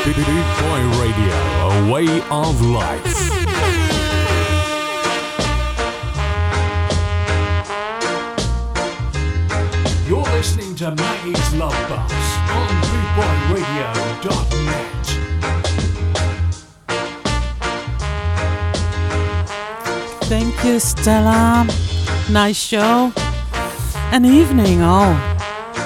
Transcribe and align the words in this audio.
Boot 0.06 0.16
Boy 0.62 0.82
Radio, 1.02 1.34
a 1.66 1.92
way 1.92 2.06
of 2.30 2.62
life. 2.62 3.18
You're 10.08 10.22
listening 10.22 10.76
to 10.76 10.94
Maggie's 10.94 11.54
Love 11.56 11.74
Bus 11.90 12.14
on 12.52 12.68
bootboyradio.net. 12.92 15.06
Thank 20.26 20.64
you, 20.64 20.80
Stella. 20.80 21.66
Nice 22.30 22.58
show. 22.58 23.12
And 24.12 24.26
evening, 24.26 24.82
all. 24.82 25.16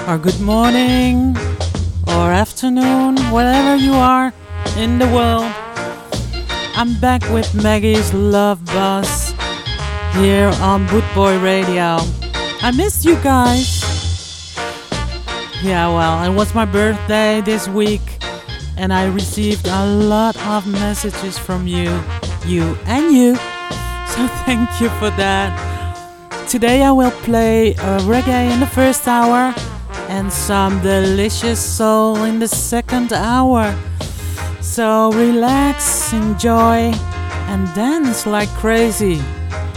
Or 0.08 0.18
good 0.18 0.40
morning, 0.40 1.36
or 2.06 2.30
afternoon, 2.30 3.16
wherever 3.32 3.74
you 3.76 3.92
are 3.94 4.32
in 4.76 4.98
the 4.98 5.06
world. 5.06 5.50
I'm 6.76 6.94
back 7.00 7.22
with 7.30 7.52
Maggie's 7.54 8.12
Love 8.14 8.64
Bus 8.66 9.32
here 10.14 10.52
on 10.60 10.86
Bootboy 10.86 11.42
Radio. 11.42 11.98
I 12.62 12.72
missed 12.76 13.04
you 13.04 13.16
guys. 13.16 13.82
Yeah, 15.62 15.88
well, 15.88 16.22
it 16.30 16.34
was 16.36 16.54
my 16.54 16.66
birthday 16.66 17.40
this 17.40 17.66
week, 17.66 18.02
and 18.76 18.92
I 18.92 19.06
received 19.06 19.66
a 19.66 19.86
lot 19.86 20.36
of 20.46 20.66
messages 20.66 21.36
from 21.38 21.66
you, 21.66 22.00
you, 22.44 22.76
and 22.86 23.12
you. 23.12 23.34
So 23.34 24.28
thank 24.46 24.80
you 24.80 24.88
for 25.00 25.10
that. 25.18 25.65
Today 26.48 26.84
I 26.84 26.92
will 26.92 27.10
play 27.24 27.74
uh, 27.74 27.98
reggae 28.06 28.52
in 28.52 28.60
the 28.60 28.68
first 28.68 29.08
hour 29.08 29.52
and 30.08 30.32
some 30.32 30.80
delicious 30.80 31.58
soul 31.58 32.22
in 32.22 32.38
the 32.38 32.46
second 32.46 33.12
hour. 33.12 33.74
So 34.60 35.10
relax, 35.10 36.12
enjoy, 36.12 36.94
and 37.48 37.66
dance 37.74 38.26
like 38.26 38.48
crazy 38.60 39.20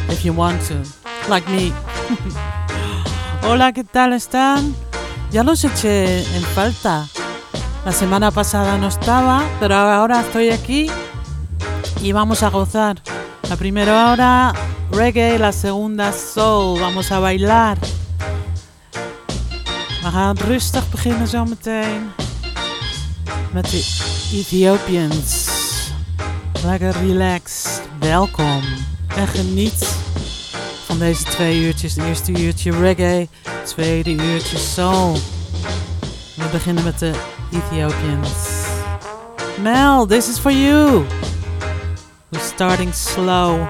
if 0.10 0.24
you 0.24 0.32
want 0.32 0.62
to, 0.68 0.86
like 1.28 1.48
me. 1.50 1.74
Hola, 3.42 3.74
¿qué 3.74 3.84
tal 3.84 4.14
están? 4.14 4.76
Ya 5.32 5.42
los 5.42 5.64
eché 5.64 6.20
en 6.36 6.44
falta. 6.54 7.08
La 7.84 7.92
semana 7.92 8.30
pasada 8.30 8.78
no 8.78 8.90
estaba, 8.90 9.44
pero 9.60 9.76
ahora 9.76 10.22
estoy 10.22 10.52
aquí 10.52 10.88
y 12.00 12.12
vamos 12.12 12.44
a 12.44 12.50
gozar. 12.52 13.02
La 13.50 13.56
primera 13.56 14.12
hora 14.12 14.54
reggae, 14.92 15.38
la 15.38 15.52
segunda 15.52 16.12
soul. 16.12 16.78
Vamos 16.78 17.12
a 17.12 17.20
bailar. 17.20 17.78
We 20.02 20.10
gaan 20.12 20.38
rustig 20.38 20.90
beginnen 20.90 21.28
zometeen 21.28 22.12
met 23.54 23.70
de 23.70 23.78
Ethiopians. 24.34 25.48
Lekker 26.64 26.92
relaxed. 26.92 27.82
Welkom 28.00 28.62
en 29.16 29.28
geniet 29.28 29.98
van 30.86 31.00
deze 31.00 31.24
twee 31.24 31.60
uurtjes. 31.60 31.96
Eerste 31.96 32.32
uurtje 32.32 32.72
reggae, 32.72 33.28
tweede 33.66 34.12
uurtje 34.12 34.58
soul. 34.58 35.14
We 36.36 36.46
beginnen 36.52 36.84
met 36.84 37.00
de 37.00 37.12
Ethiopians. 37.52 38.30
Mel, 39.62 40.06
this 40.06 40.30
is 40.30 40.38
for 40.38 40.52
you. 40.52 41.06
We're 42.30 42.44
starting 42.44 42.94
slow. 42.94 43.68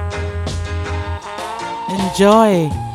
Enjoy. 2.00 2.89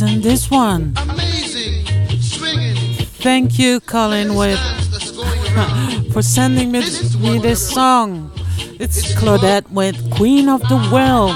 And 0.00 0.22
this 0.22 0.48
one. 0.48 0.94
Amazing, 0.96 1.84
swinging, 2.20 2.76
Thank 3.18 3.58
you, 3.58 3.80
Colin, 3.80 4.36
with 4.36 4.56
dance 4.56 4.86
that's 4.88 5.10
going 5.10 5.56
around. 5.56 6.12
for 6.12 6.22
sending 6.22 6.70
me, 6.70 6.82
me 7.18 7.38
this 7.40 7.68
song. 7.68 8.30
It's 8.78 9.12
Claudette 9.14 9.68
with 9.72 9.96
Queen 10.12 10.48
of 10.48 10.60
the 10.68 10.76
World. 10.92 11.34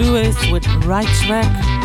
Lewis 0.00 0.50
with 0.50 0.66
Right 0.86 1.06
Track. 1.26 1.79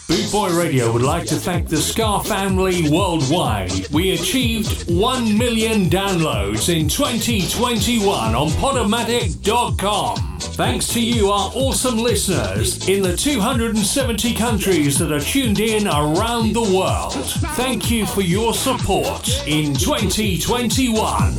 Boot 0.07 0.31
Boy 0.31 0.49
Radio 0.57 0.91
would 0.91 1.03
like 1.03 1.25
to 1.27 1.35
thank 1.35 1.69
the 1.69 1.77
Ska 1.77 2.21
family 2.25 2.89
worldwide. 2.89 3.87
We 3.89 4.13
achieved 4.13 4.91
1 4.91 5.37
million 5.37 5.89
downloads 5.89 6.67
in 6.67 6.89
2021 6.89 8.35
on 8.35 8.49
Podomatic.com. 8.49 10.17
Thanks 10.39 10.89
to 10.89 11.01
you, 11.01 11.29
our 11.29 11.49
awesome 11.53 11.97
listeners 11.97 12.89
in 12.89 13.03
the 13.03 13.15
270 13.15 14.33
countries 14.33 14.99
that 14.99 15.13
are 15.13 15.21
tuned 15.21 15.61
in 15.61 15.87
around 15.87 16.53
the 16.53 16.61
world. 16.61 17.13
Thank 17.55 17.89
you 17.89 18.05
for 18.05 18.21
your 18.21 18.53
support 18.53 19.29
in 19.47 19.73
2021. 19.75 21.35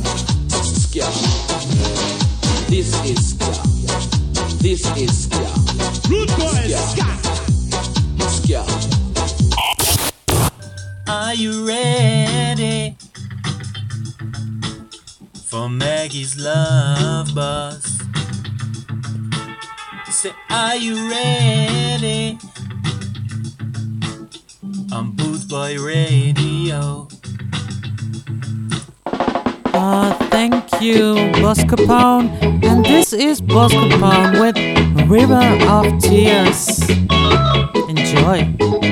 This 2.69 2.93
is 3.03 3.31
Ska. 3.31 3.51
This 4.61 4.85
is 4.95 5.23
Ska. 5.23 5.39
Root 6.07 6.29
Boys 6.37 6.77
Ska. 6.91 7.07
Ska. 8.29 8.63
Are 11.07 11.33
you 11.33 11.67
ready 11.67 12.95
for 15.45 15.67
Maggie's 15.67 16.37
love 16.37 17.33
bus? 17.33 18.01
Say, 20.11 20.31
are 20.51 20.75
you 20.75 21.09
ready? 21.09 22.37
I'm 24.91 25.13
Boot 25.13 25.47
Boy 25.49 25.75
Radio. 25.79 27.07
Uh, 29.81 30.13
thank 30.29 30.81
you, 30.81 31.13
Boss 31.41 31.59
Capone. 31.59 32.27
And 32.65 32.83
this 32.83 33.13
is 33.13 33.39
Boss 33.39 33.71
Capone 33.71 34.37
with 34.41 34.57
River 35.09 35.39
of 35.69 35.85
Tears. 36.01 36.81
Enjoy. 37.87 38.88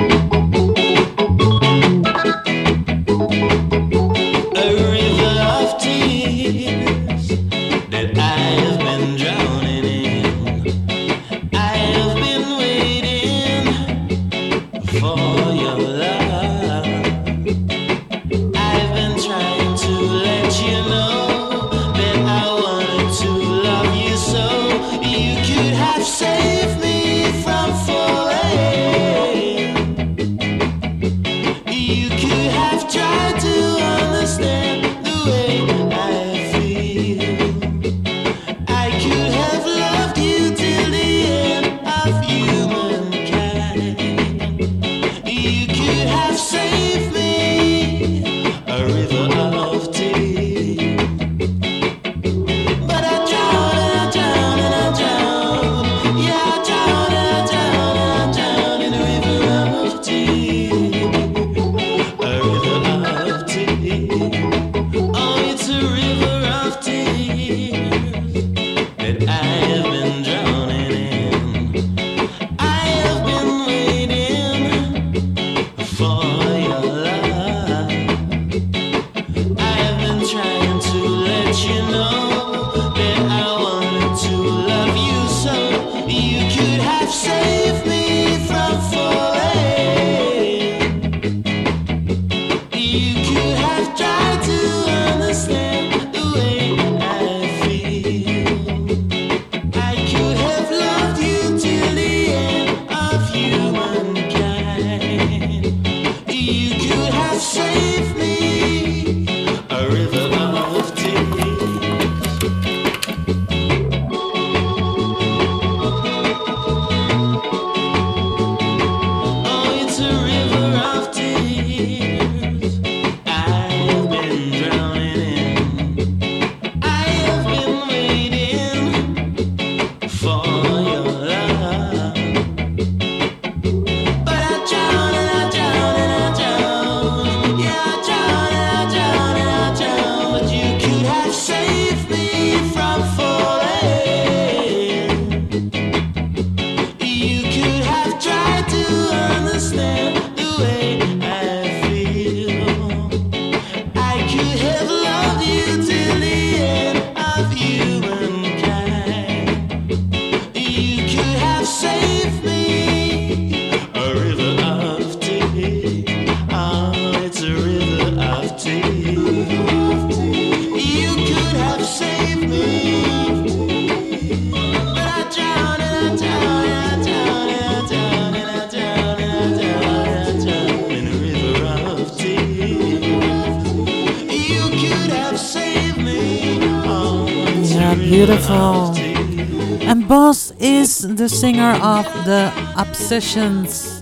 the 191.28 191.36
singer 191.36 191.74
of 191.84 192.06
the 192.24 192.54
Obsessions. 192.78 194.02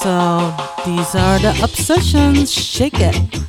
So 0.00 0.54
these 0.86 1.14
are 1.14 1.38
the 1.38 1.54
Obsessions. 1.62 2.50
Shake 2.50 3.00
it. 3.00 3.41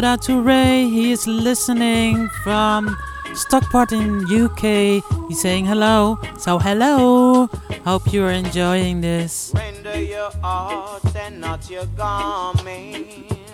Shout 0.00 0.18
out 0.18 0.22
to 0.22 0.40
Ray. 0.40 0.88
He 0.88 1.12
is 1.12 1.26
listening 1.26 2.30
from 2.42 2.96
Stockport 3.34 3.92
in 3.92 4.24
UK. 4.24 5.04
He's 5.28 5.42
saying 5.42 5.66
hello. 5.66 6.18
So 6.38 6.58
hello. 6.58 7.46
Hope 7.84 8.10
you're 8.10 8.30
enjoying 8.30 9.02
this. 9.02 9.52
Render 9.54 10.00
your 10.00 10.30
art 10.42 11.14
and 11.14 11.38
not 11.38 11.68
your 11.68 11.84
garment. 11.98 13.44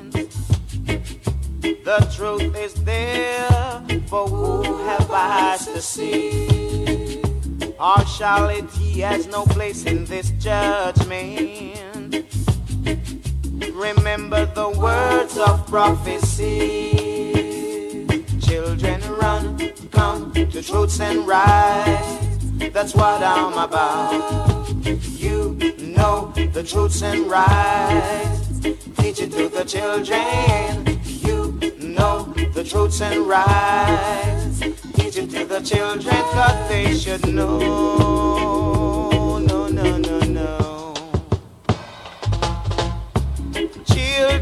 The 1.63 1.99
truth 2.15 2.55
is 2.57 2.75
there 2.85 3.83
for 4.07 4.29
who 4.29 4.63
have 4.85 5.11
eyes 5.11 5.67
to 5.67 5.83
see. 5.83 7.21
Partiality 7.77 9.01
has 9.01 9.27
no 9.27 9.45
place 9.47 9.85
in 9.85 10.05
this 10.05 10.31
judgment. 10.39 11.96
Remember 13.77 14.47
the 14.47 14.71
words 14.71 15.37
of 15.37 15.67
prophecy. 15.67 16.97
Children 18.41 19.03
run, 19.21 19.59
come 19.91 20.33
to 20.33 20.63
truths 20.63 20.99
and 20.99 21.27
rights. 21.27 22.17
That's 22.73 22.95
what 22.95 23.23
I'm 23.23 23.53
about. 23.53 24.67
You 25.19 25.59
know 25.79 26.33
the 26.55 26.63
truths 26.63 27.03
and 27.03 27.31
rights. 27.31 28.61
Teach 28.97 29.21
it 29.21 29.33
to 29.33 29.51
the 29.51 29.65
children. 29.65 30.99
You 31.05 31.61
know 31.79 32.33
the 32.55 32.65
truths 32.65 33.03
and 33.03 33.29
rights. 33.29 34.61
Teach 34.95 35.19
it 35.19 35.29
to 35.33 35.45
the 35.45 35.61
children, 35.61 36.17
cause 36.33 36.69
they 36.71 36.95
should 36.95 37.29
know. 37.29 38.96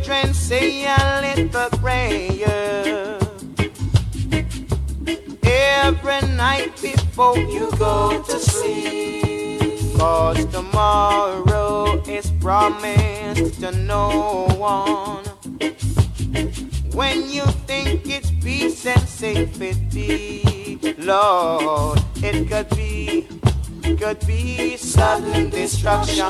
Children 0.04 0.34
say 0.34 0.84
a 0.84 1.20
little 1.22 1.70
prayer 1.78 3.18
every 5.42 6.20
night 6.36 6.72
before 6.82 7.38
you 7.38 7.70
go 7.78 8.22
to 8.22 8.38
sleep. 8.38 9.96
Cause 9.96 10.44
tomorrow 10.44 12.02
is 12.06 12.30
promised 12.32 13.60
to 13.60 13.72
no 13.72 14.46
one. 14.58 15.24
When 16.92 17.30
you 17.30 17.46
think 17.66 18.06
it's 18.06 18.30
peace 18.42 18.84
and 18.84 19.08
safety, 19.08 20.78
Lord, 20.98 21.98
it 22.16 22.46
could 22.46 22.68
be, 22.76 23.26
could 23.96 24.20
be 24.26 24.76
sudden 24.76 25.48
destruction. 25.48 26.26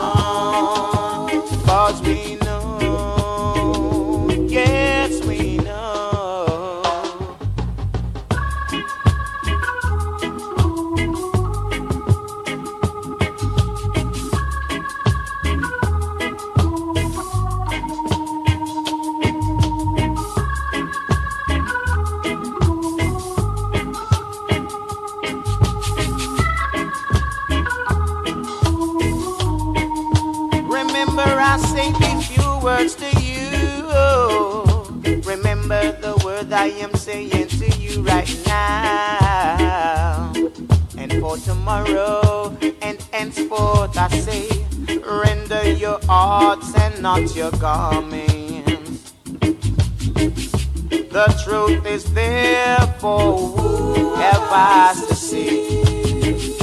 Cause 1.67 2.01
we 2.03 2.37
know, 2.85 4.29
yes, 4.49 5.25
we 5.25 5.57
know. 5.59 5.71
Remember, 30.67 31.23
I 31.23 31.57
say 31.59 31.93
words 32.65 32.95
to 32.95 33.07
you. 33.21 33.45
Remember 35.27 35.93
the 36.01 36.17
word 36.25 36.51
I 36.51 36.69
am 36.85 36.95
saying 36.95 37.49
to 37.49 37.69
you 37.79 38.03
right 38.03 38.43
now. 38.47 40.33
And 40.97 41.13
for 41.21 41.37
tomorrow 41.37 42.57
and 42.81 42.99
henceforth, 43.13 43.99
I 43.99 44.09
say, 44.09 44.49
render 45.05 45.73
your 45.73 46.01
hearts 46.07 46.75
and 46.75 47.03
not 47.03 47.37
your 47.37 47.51
garments. 47.53 49.13
The 51.17 51.27
truth 51.45 51.85
is 51.85 52.05
there 52.15 52.81
for 52.99 53.37
who 53.37 54.15
have 54.15 54.43
eyes 54.51 55.07
to 55.07 55.15
see. 55.15 56.57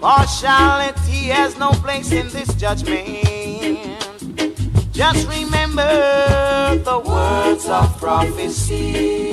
Partiality 0.00 1.28
has 1.38 1.56
no 1.56 1.70
place 1.70 2.10
in 2.10 2.28
this 2.30 2.52
judgment. 2.54 3.25
Just 4.96 5.28
remember 5.28 5.82
the 6.82 6.98
words 7.04 7.68
of 7.68 7.98
prophecy. 7.98 9.30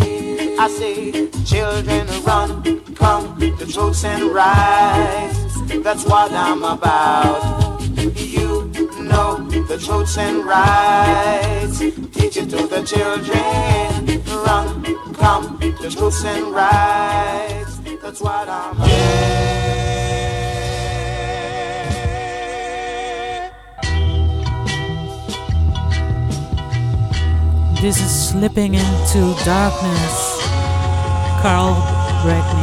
I 0.60 0.68
say, 0.68 1.30
children, 1.46 2.06
run, 2.26 2.84
come 2.96 3.40
to 3.40 3.66
truths 3.66 4.04
and 4.04 4.24
rights. 4.24 5.62
That's 5.82 6.04
what 6.04 6.34
I'm 6.34 6.66
about. 6.66 7.82
You 7.98 8.70
know 9.00 9.38
the 9.70 9.82
truths 9.82 10.18
and 10.18 10.44
rights. 10.44 11.80
Teach 11.80 12.36
it 12.36 12.50
to 12.50 12.68
the 12.68 12.84
children. 12.84 14.22
Run, 14.46 15.14
come 15.14 15.60
to 15.62 15.90
truths 15.90 16.26
and 16.26 16.48
rights. 16.54 17.80
That's 18.02 18.20
what 18.20 18.50
I'm 18.50 18.76
about. 18.76 19.63
This 27.84 28.00
is 28.00 28.30
Slipping 28.30 28.76
into 28.76 29.36
Darkness. 29.44 30.38
Carl 31.42 31.76
Bregney. 32.24 32.63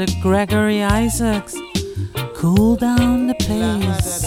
Mr. 0.00 0.22
Gregory 0.22 0.82
Isaacs. 0.82 1.54
Cool 2.34 2.76
down 2.76 3.26
the 3.26 3.34
pace. 3.34 4.19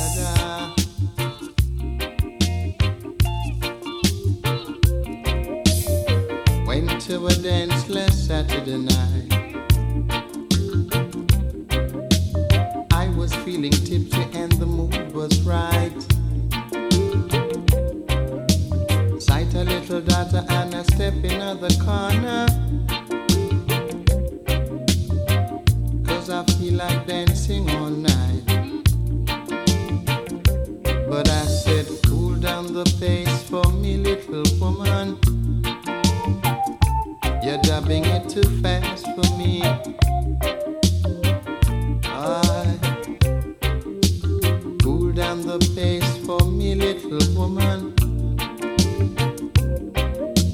for 46.39 46.45
me, 46.45 46.73
little 46.75 47.19
woman. 47.35 47.93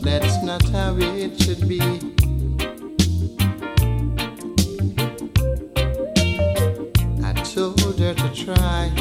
That's 0.02 0.44
not 0.44 0.64
how 0.70 0.96
it 0.98 1.42
should 1.42 1.68
be. 1.68 1.82
I 7.24 7.34
told 7.44 8.00
her 8.00 8.14
to 8.14 8.30
try. 8.46 8.99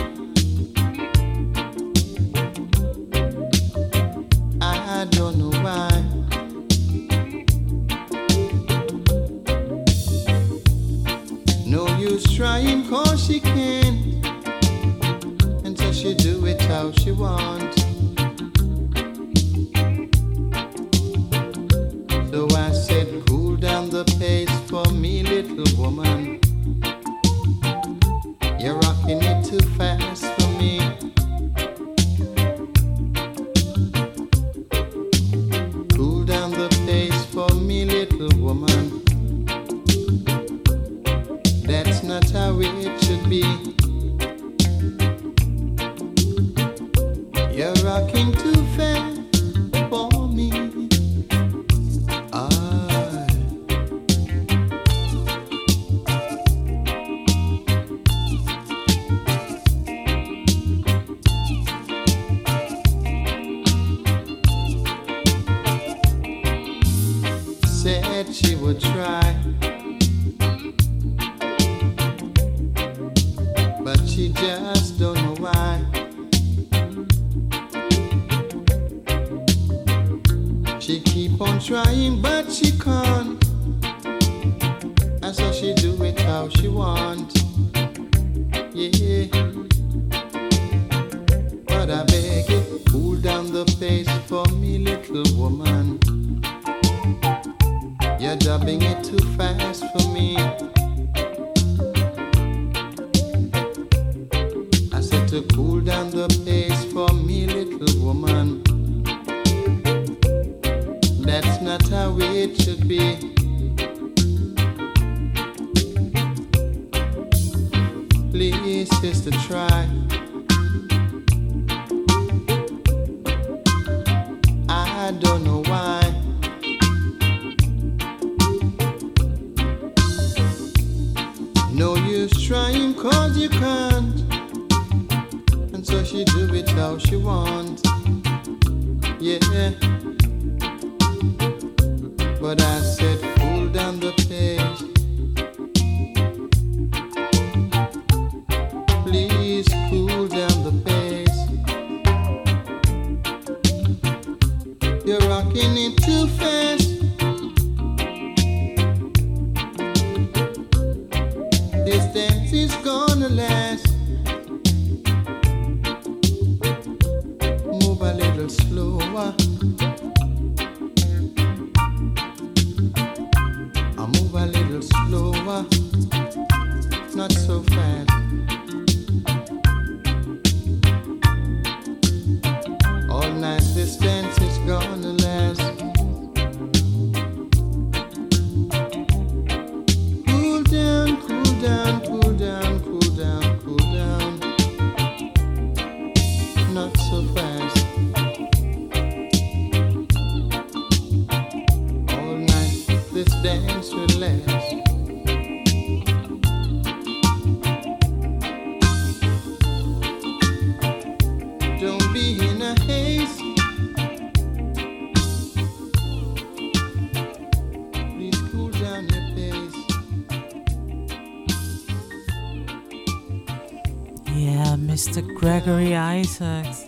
Gregory 225.48 225.96
Isaacs. 225.96 226.84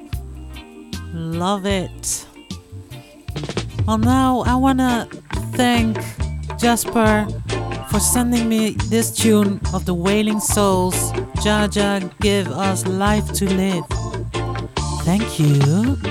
Love 1.14 1.64
it. 1.64 2.26
Well, 3.86 3.96
now 3.96 4.40
I 4.40 4.54
want 4.54 4.80
to 4.80 5.08
thank 5.54 5.96
Jasper 6.58 7.26
for 7.90 7.98
sending 7.98 8.50
me 8.50 8.72
this 8.90 9.16
tune 9.16 9.62
of 9.72 9.86
the 9.86 9.94
Wailing 9.94 10.40
Souls. 10.40 11.10
Jah 11.42 11.68
Jah, 11.72 12.02
give 12.20 12.48
us 12.48 12.86
life 12.86 13.32
to 13.32 13.46
live. 13.46 13.84
Thank 15.06 15.40
you. 15.40 16.09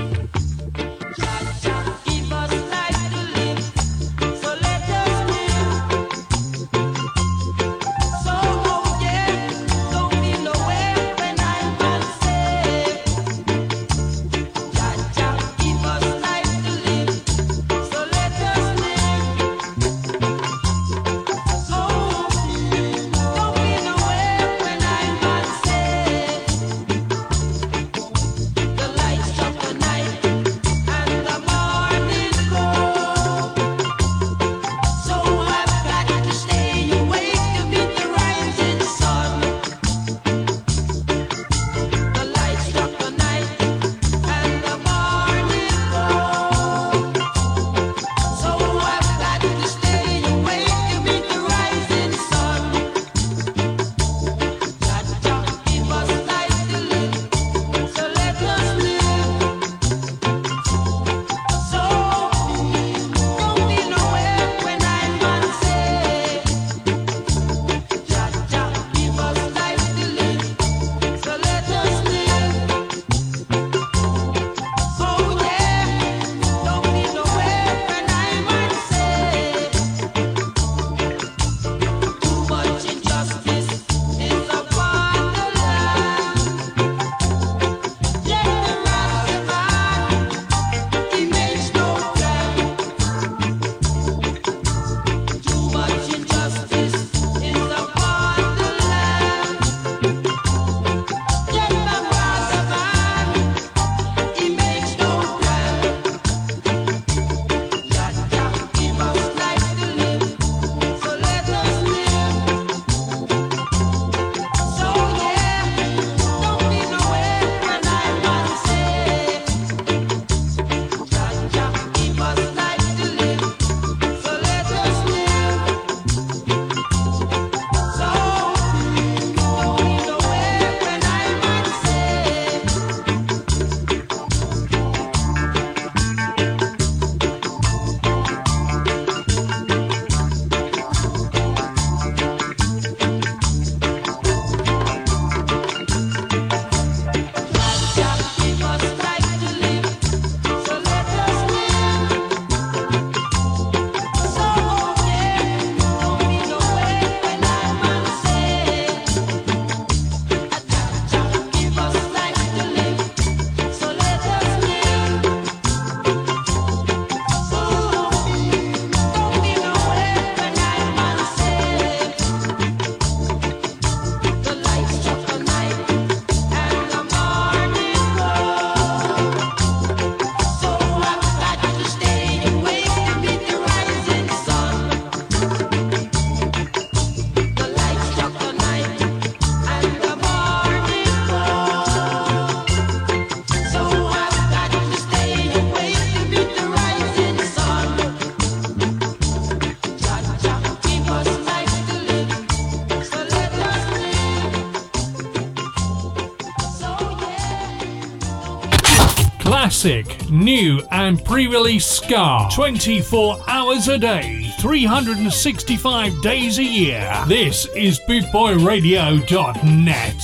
classic, 209.80 210.30
new, 210.30 210.82
and 210.92 211.24
pre 211.24 211.48
release 211.48 211.86
ska 211.86 212.50
24 212.54 213.38
hours 213.48 213.88
a 213.88 213.98
day, 213.98 214.52
365 214.60 216.22
days 216.22 216.60
a 216.60 216.64
year. 216.64 217.10
This 217.28 217.66
is 217.76 217.98
bootboyradio.net. 218.02 220.16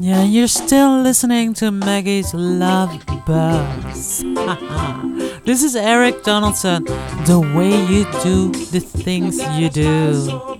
Yeah, 0.00 0.22
you're 0.24 0.48
still 0.48 1.00
listening 1.00 1.54
to 1.54 1.70
Maggie's 1.70 2.34
Love 2.34 3.04
Buzz. 3.26 4.24
this 5.44 5.62
is 5.62 5.76
Eric 5.76 6.24
Donaldson, 6.24 6.86
the 7.26 7.38
way 7.54 7.70
you 7.86 8.04
do 8.22 8.50
the 8.70 8.80
things 8.80 9.40
you 9.56 9.70
do. 9.70 10.57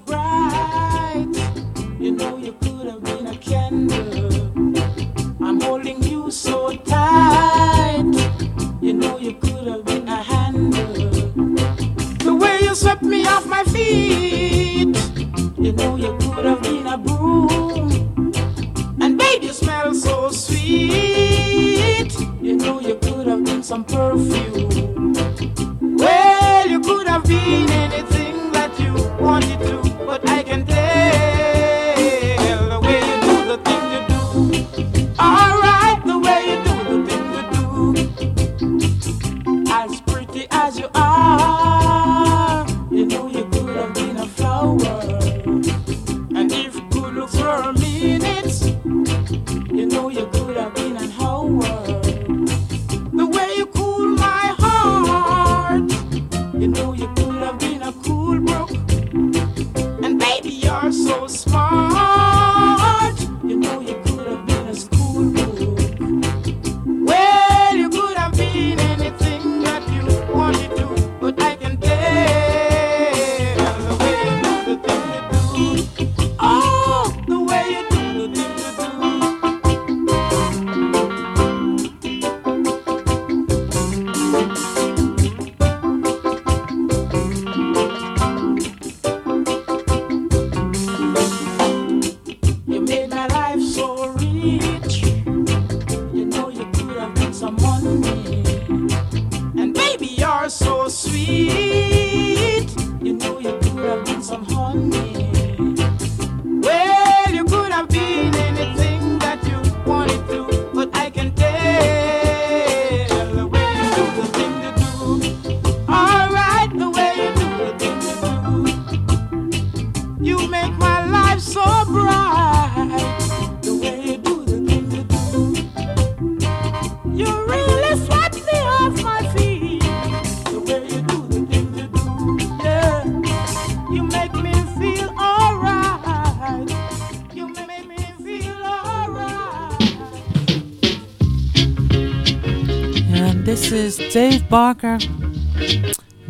Dave 144.19 144.49
Barker. 144.49 144.99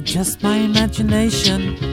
Just 0.03 0.43
my 0.43 0.59
imagination. 0.59 1.88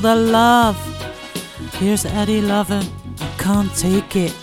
the 0.00 0.14
love. 0.14 0.76
Here's 1.74 2.04
Eddie 2.06 2.40
Lovette, 2.40 2.88
I 3.20 3.28
can't 3.38 3.74
take 3.74 4.16
it. 4.16 4.39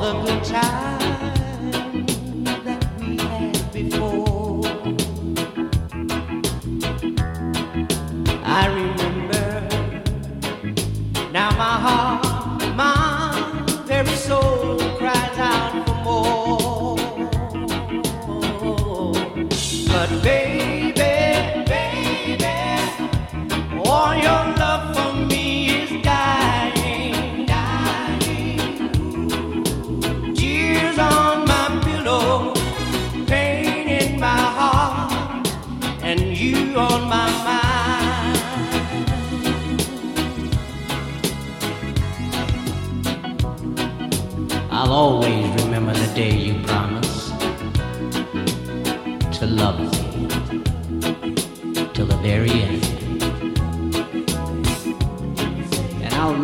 the 0.00 0.12
good. 0.12 0.37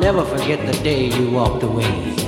never 0.05 0.23
forget 0.23 0.61
the 0.67 0.83
day 0.83 1.07
you 1.07 1.31
walked 1.31 1.63
away. 1.63 2.24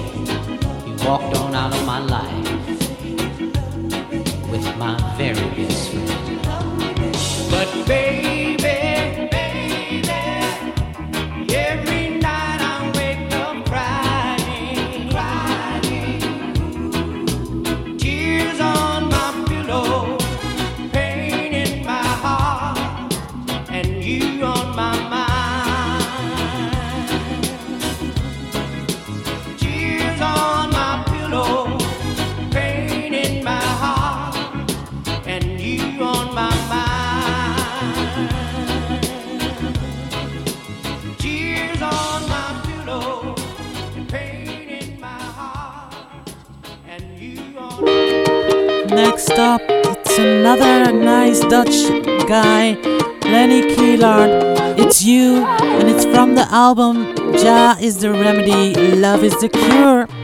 album 56.67 57.07
Ja 57.33 57.77
is 57.79 57.99
the 57.99 58.11
remedy, 58.11 58.75
love 58.97 59.27
is 59.27 59.35
the 59.41 59.49
cure. 59.49 60.16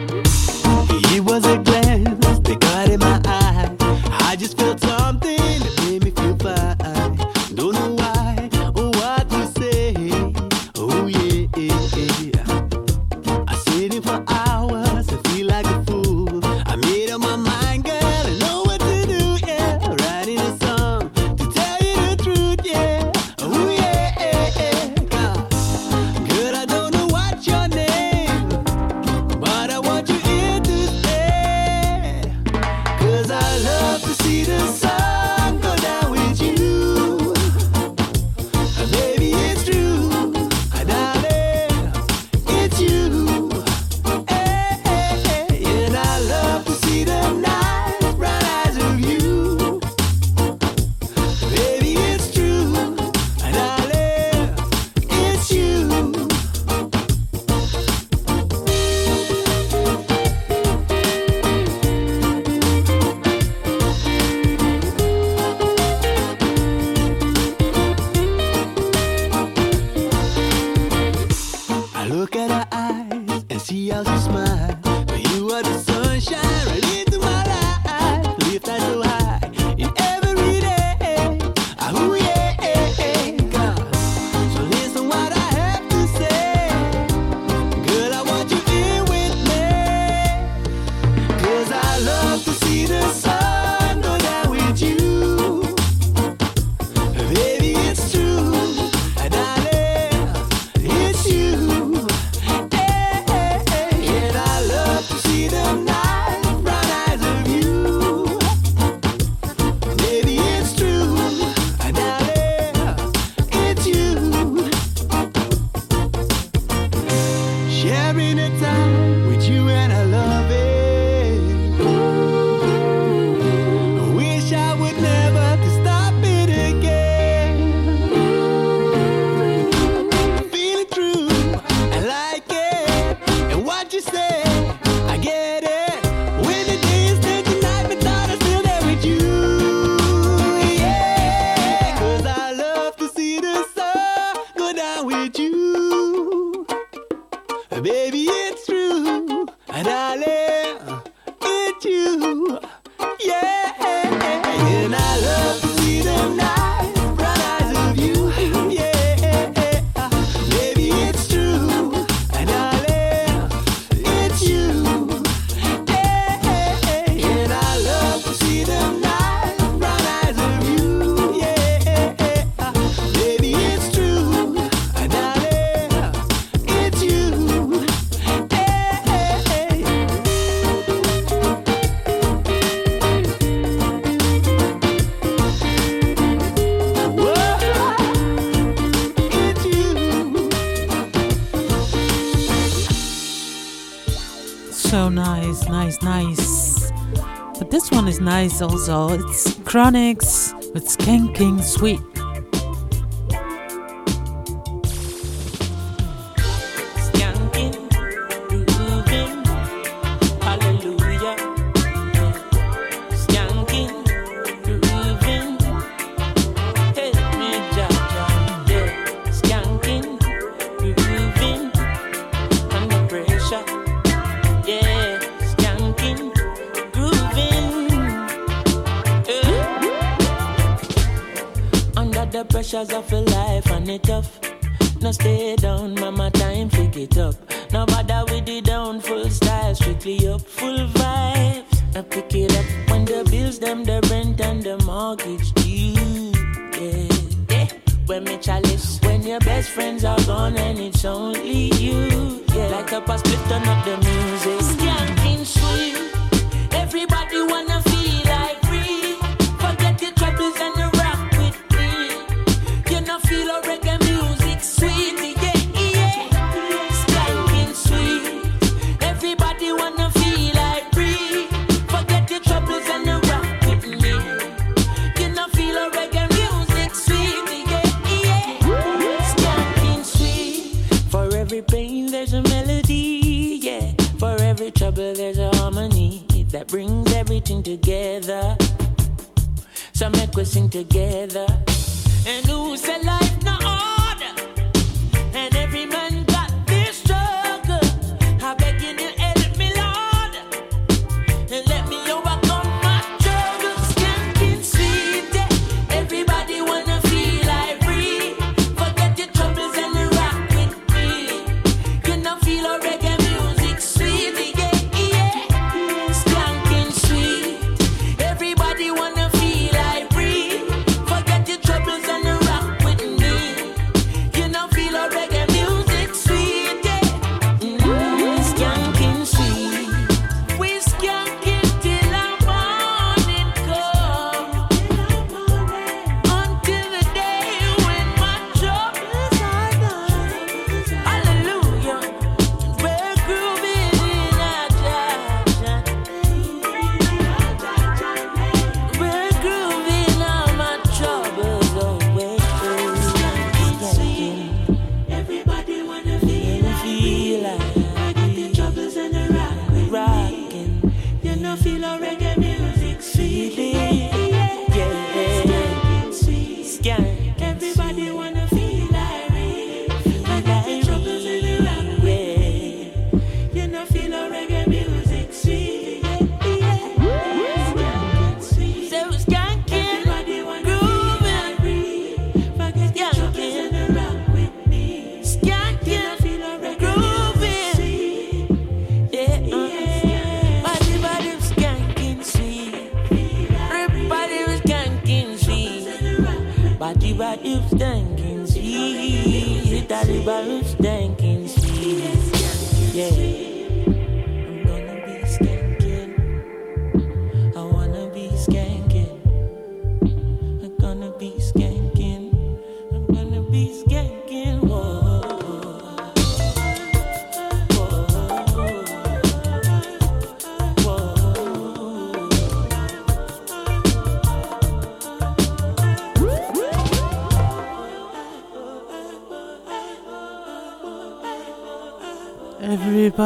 also. 198.42 199.10
It's 199.10 199.54
Chronixx 199.58 200.74
with 200.74 200.84
Skanking 200.88 201.62
Sweet. 201.62 202.00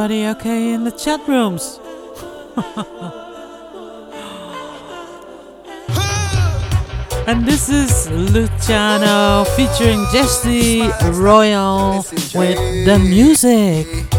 everybody 0.07 0.38
okay 0.38 0.72
in 0.72 0.84
the 0.84 0.92
chat 0.92 1.20
rooms? 1.26 1.80
and 7.26 7.44
this 7.44 7.68
is 7.68 8.09
Luciano 8.11 9.44
featuring 9.57 10.07
Jesse 10.12 10.88
Royal 11.11 12.04
with 12.34 12.86
the 12.86 12.98
music. 13.00 14.16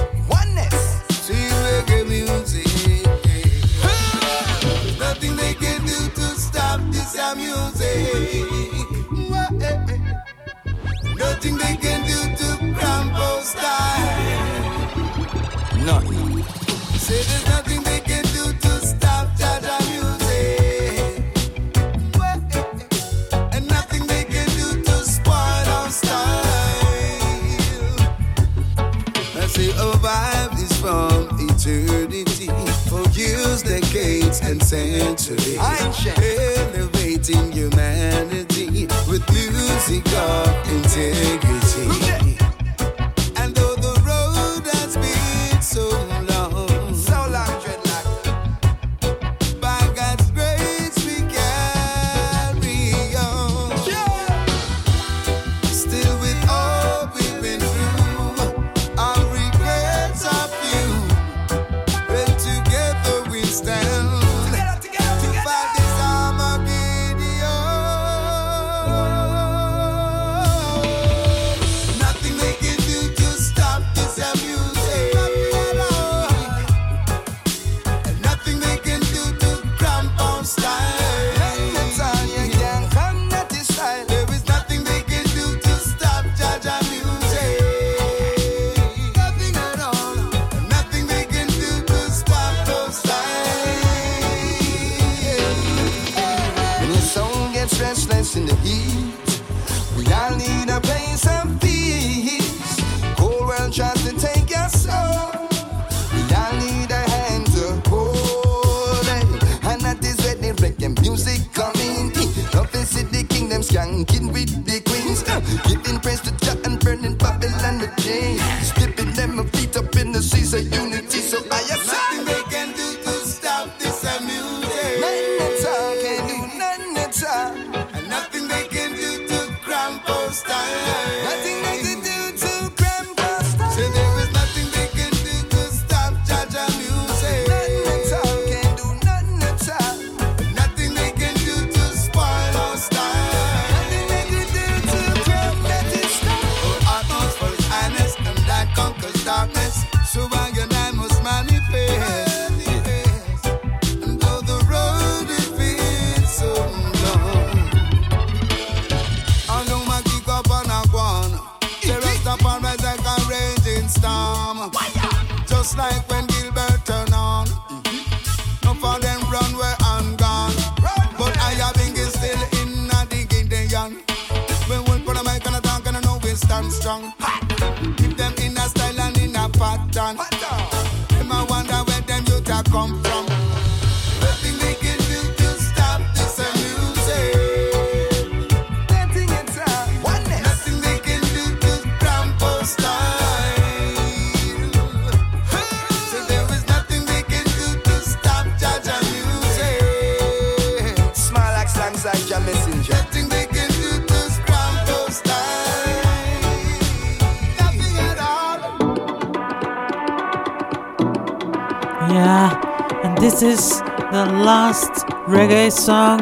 reggae 215.48 215.72
song. 215.72 216.20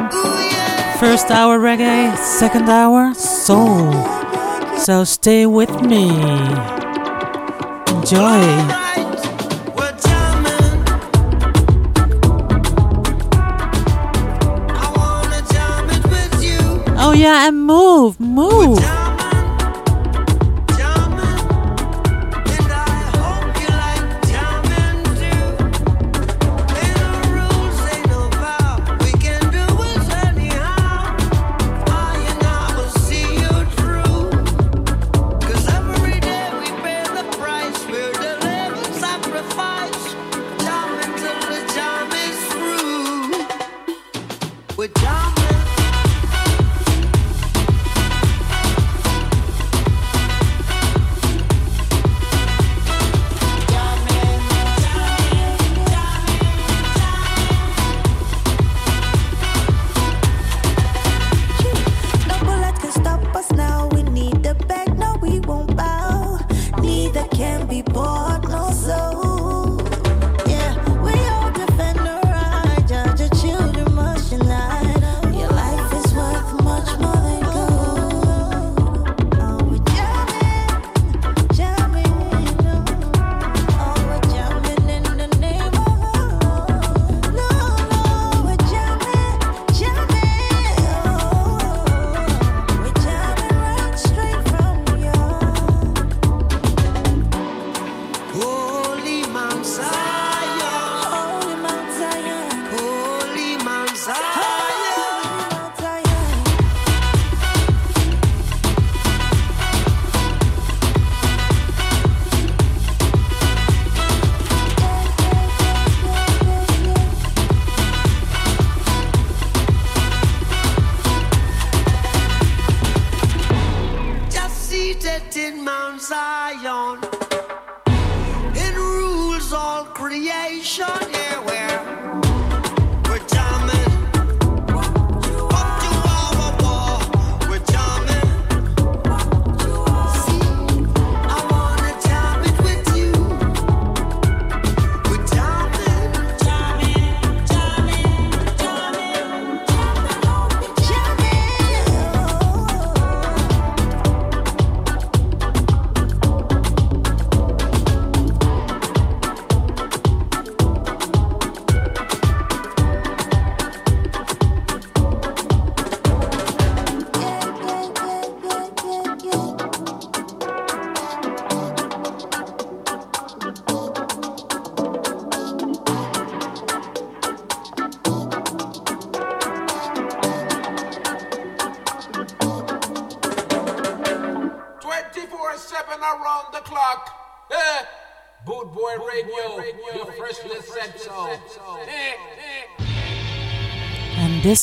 First 1.00 1.30
hour 1.32 1.58
reggae, 1.58 2.16
second 2.16 2.68
hour 2.68 3.12
soul. 3.14 3.92
So 4.78 5.02
stay 5.02 5.46
with 5.46 5.82
me. 5.82 6.08
Enjoy. 7.88 8.42
Oh 16.98 17.12
yeah, 17.16 17.48
and 17.48 17.66
move, 17.66 18.20
move. 18.20 18.95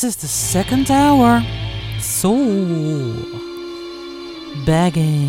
This 0.03 0.15
is 0.17 0.21
the 0.21 0.27
second 0.27 0.91
hour. 0.91 1.41
So, 2.01 2.35
begging. 4.65 5.22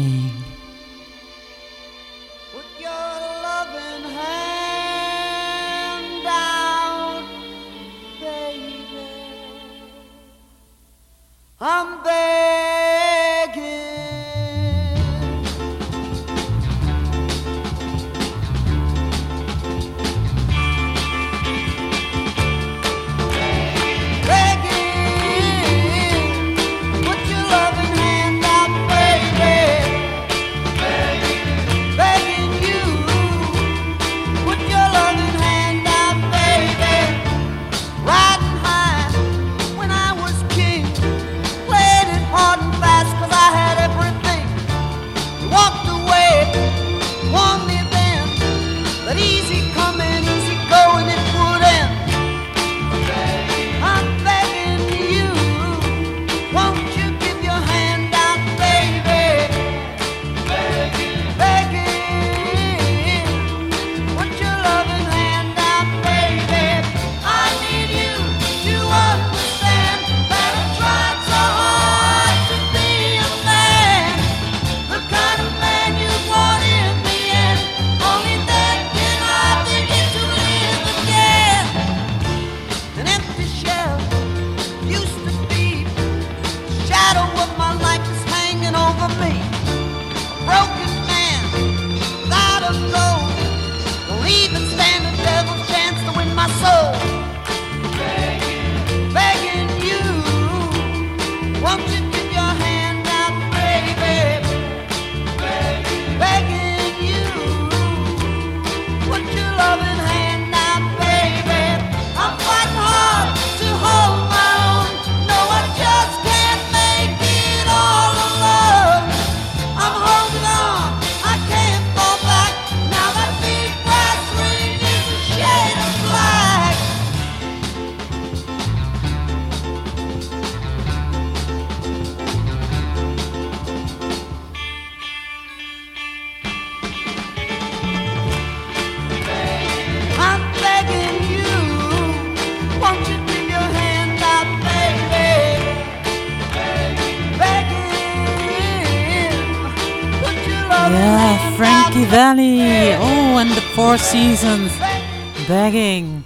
begging. 155.47 156.25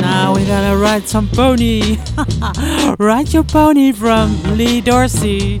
Now 0.00 0.32
we're 0.32 0.46
gonna 0.46 0.76
ride 0.76 1.06
some 1.06 1.28
pony. 1.28 1.98
ride 2.98 3.32
your 3.32 3.42
pony 3.42 3.92
from 3.92 4.42
Lee 4.56 4.80
Dorsey. 4.80 5.60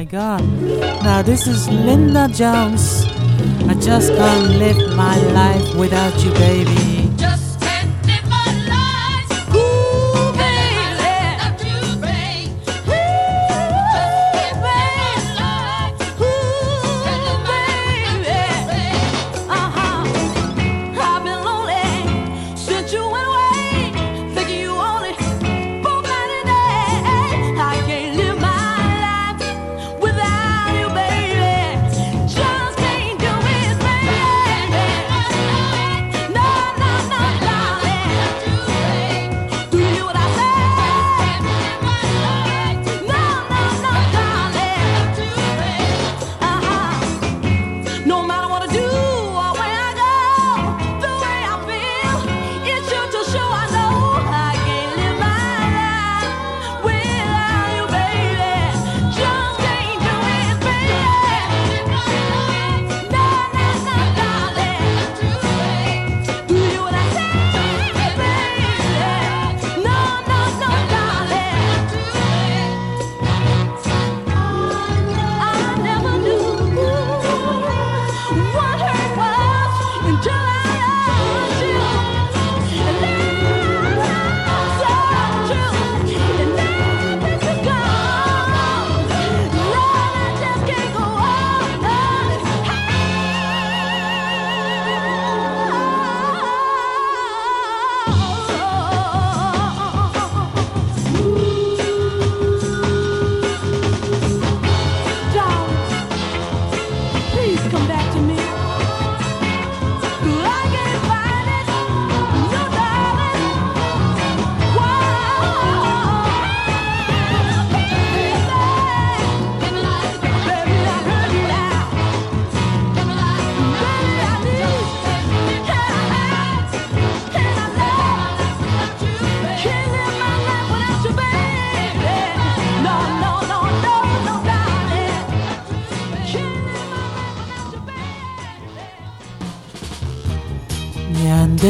my 0.00 0.04
god. 0.04 0.42
Now 1.04 1.20
this 1.20 1.46
is 1.46 1.68
Linda 1.68 2.26
Jones. 2.32 3.04
I 3.68 3.74
just 3.74 4.08
can't 4.14 4.48
live 4.56 4.96
my 4.96 5.16
life 5.32 5.74
without 5.76 6.16
you, 6.24 6.32
baby. 6.32 6.99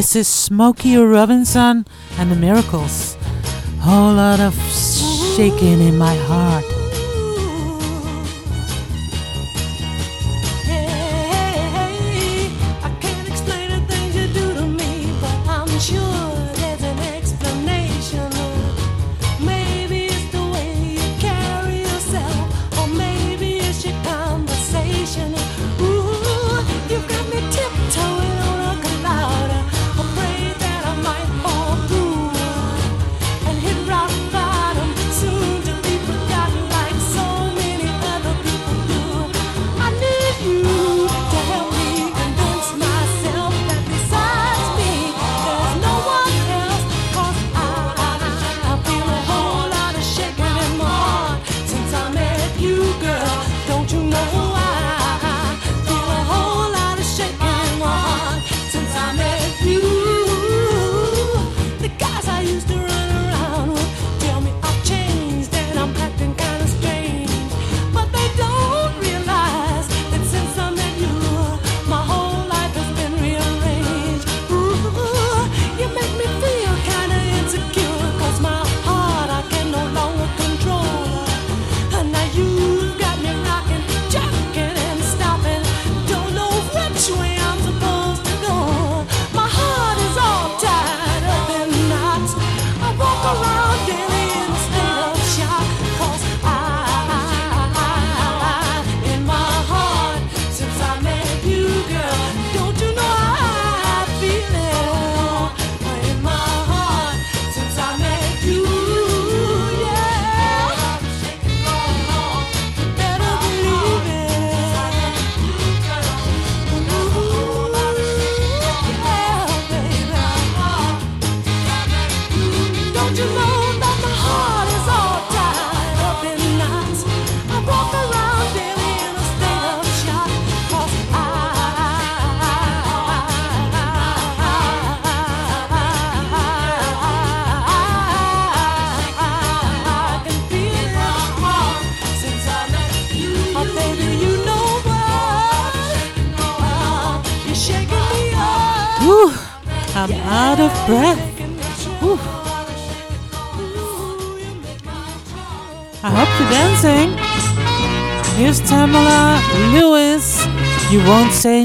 This 0.01 0.17
is 0.17 0.29
Smokey 0.29 0.97
Robinson 0.97 1.85
and 2.17 2.33
the 2.33 2.35
Miracles. 2.35 3.19
Whole 3.81 4.15
lot 4.15 4.41
of 4.41 4.55
shaking 5.37 5.79
in 5.83 5.99
my 5.99 6.17
heart. 6.17 6.70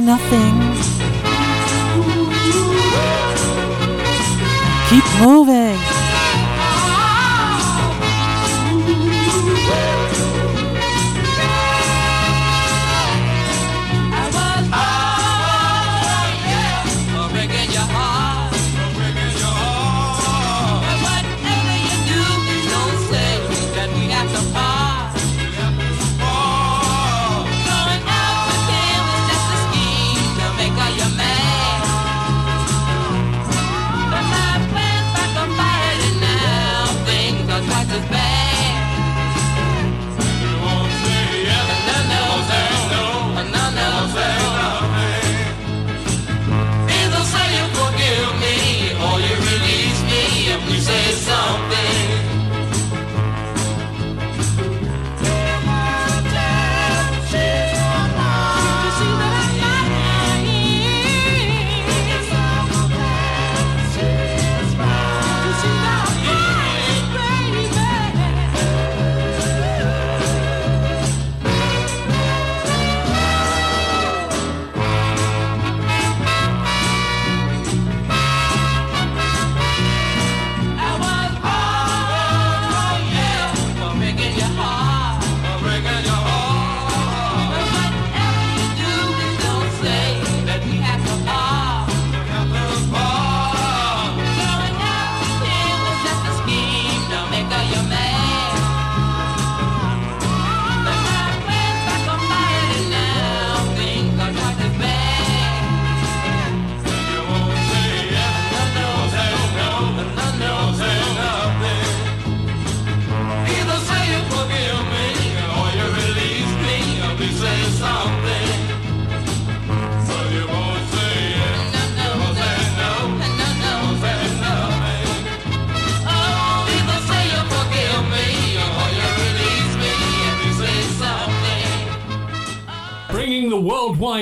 Nothing. 0.06 0.56
Keep 4.90 5.06
moving. 5.22 5.65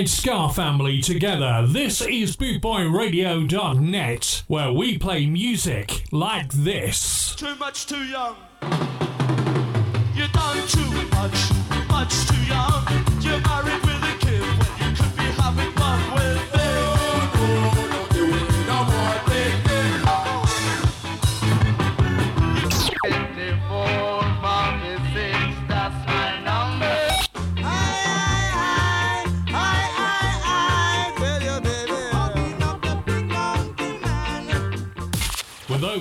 Worldwide 0.03 0.09
Ska 0.09 0.49
family 0.49 1.01
together, 1.01 1.65
this 1.67 2.01
is 2.01 2.35
BootboyRadio.net, 2.35 4.43
where 4.47 4.73
we 4.73 4.97
play 4.97 5.25
music 5.25 6.03
like 6.11 6.51
this. 6.51 7.33
Too 7.35 7.55
much 7.55 7.85
too 7.85 8.03
young. 8.03 8.35
You 10.13 10.27
done 10.33 10.67
too 10.67 10.91
much, 11.09 11.51
much 11.89 12.27
too 12.27 12.43
young. 12.45 13.12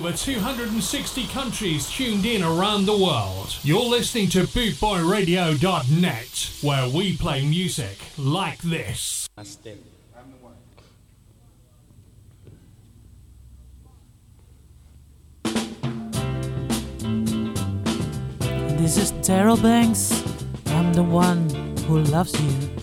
Over 0.04 0.16
260 0.16 1.28
countries 1.28 1.88
tuned 1.88 2.26
in 2.26 2.42
around 2.42 2.86
the 2.86 2.96
world, 2.96 3.56
you're 3.62 3.88
listening 3.88 4.28
to 4.30 4.40
BootboyRadio.net, 4.40 6.50
where 6.60 6.88
we 6.88 7.16
play 7.16 7.46
music 7.46 7.98
like 8.18 8.58
this. 8.62 9.28
This 18.76 18.96
is 18.96 19.12
Darrell 19.24 19.56
Banks. 19.56 20.24
I'm 20.66 20.92
the 20.94 21.04
one 21.04 21.48
who 21.86 22.00
loves 22.00 22.34
you. 22.42 22.81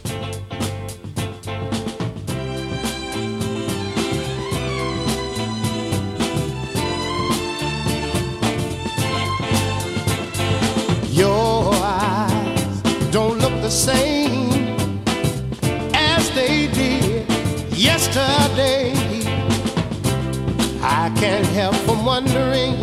Can't 21.20 21.46
help 21.48 21.76
from 21.76 22.06
wondering 22.06 22.76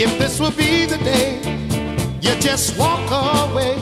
if 0.00 0.18
this 0.18 0.40
will 0.40 0.50
be 0.50 0.84
the 0.84 0.98
day 1.04 1.38
you 2.20 2.34
just 2.40 2.76
walk 2.76 3.06
away. 3.08 3.76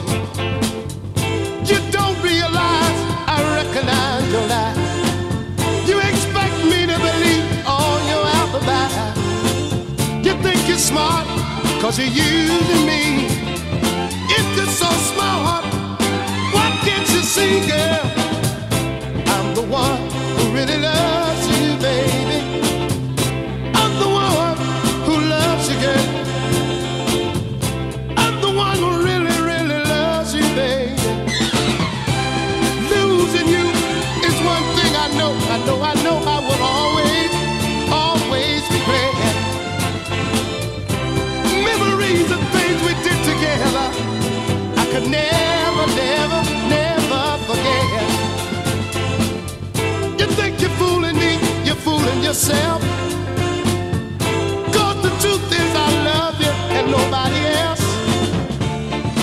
You 1.65 1.79
don't 1.89 2.17
realize 2.21 2.99
I 3.35 3.37
recognize 3.59 4.31
your 4.31 4.45
lie. 4.53 4.75
You 5.89 5.97
expect 5.99 6.57
me 6.71 6.79
to 6.91 6.97
believe 7.07 7.47
all 7.65 7.97
your 8.11 8.23
alibi. 8.37 8.85
You 10.21 10.33
think 10.43 10.67
you're 10.67 10.77
smart 10.77 11.25
cause 11.81 11.97
you're 11.97 12.07
using 12.07 12.85
me. 12.85 13.25
If 14.37 14.45
you're 14.57 14.73
so 14.83 14.89
smart, 15.11 15.65
why 16.53 16.67
can't 16.85 17.09
you 17.15 17.21
see, 17.21 17.67
girl? 17.67 18.05
I'm 19.33 19.55
the 19.55 19.63
one 19.63 20.01
who 20.37 20.53
really 20.53 20.77
loves 20.77 21.18
never, 45.09 45.85
never, 46.05 46.41
never 46.69 47.23
forget. 47.47 47.87
You 50.19 50.27
think 50.37 50.61
you're 50.61 50.77
fooling 50.81 51.17
me, 51.17 51.39
you're 51.65 51.81
fooling 51.87 52.21
the 55.01 55.09
truth 55.21 55.51
is 55.51 55.71
I 55.75 55.89
love 56.09 56.35
you 56.41 56.53
and 56.77 56.91
nobody 56.91 57.41
else. 57.63 57.85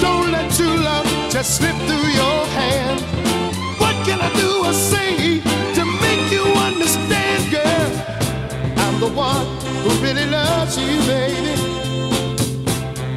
Don't 0.00 0.32
let 0.32 0.52
true 0.52 0.76
love 0.76 1.06
just 1.30 1.56
slip 1.58 1.76
through 1.86 2.08
your 2.22 2.40
hands. 2.58 3.02
What 3.80 3.94
can 4.06 4.20
I 4.20 4.30
do 4.34 4.64
or 4.68 4.72
say 4.72 5.40
to 5.76 5.84
make 6.04 6.32
you 6.32 6.44
understand, 6.68 7.40
girl? 7.50 7.90
I'm 8.82 9.00
the 9.00 9.12
one 9.14 9.46
who 9.82 9.90
really 10.04 10.26
loves 10.26 10.76
you, 10.78 10.98
baby. 11.06 11.54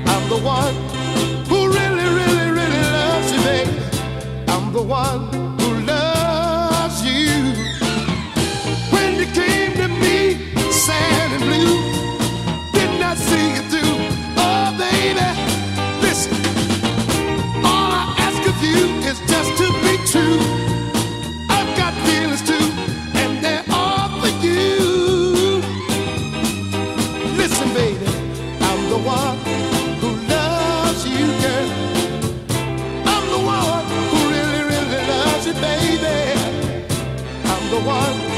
I'm 0.05 0.29
the 0.29 0.39
one 0.43 0.88
The 4.71 4.83
one. 4.83 5.48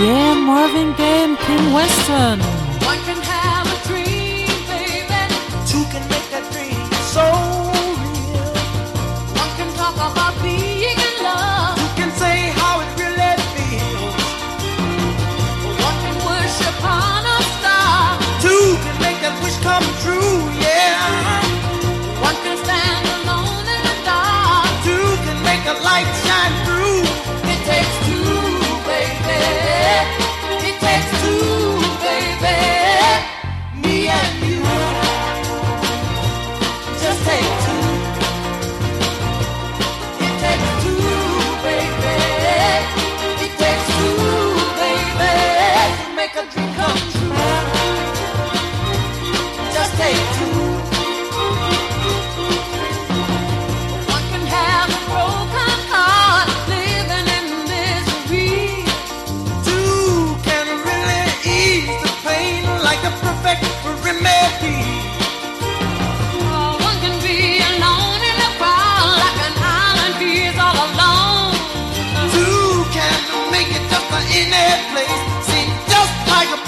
Yeah, 0.00 0.32
Marvin 0.34 0.94
Gaye 0.96 1.24
and 1.24 1.38
Kim 1.38 1.72
Weston. 1.74 2.59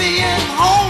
being 0.03 0.41
home. 0.59 0.82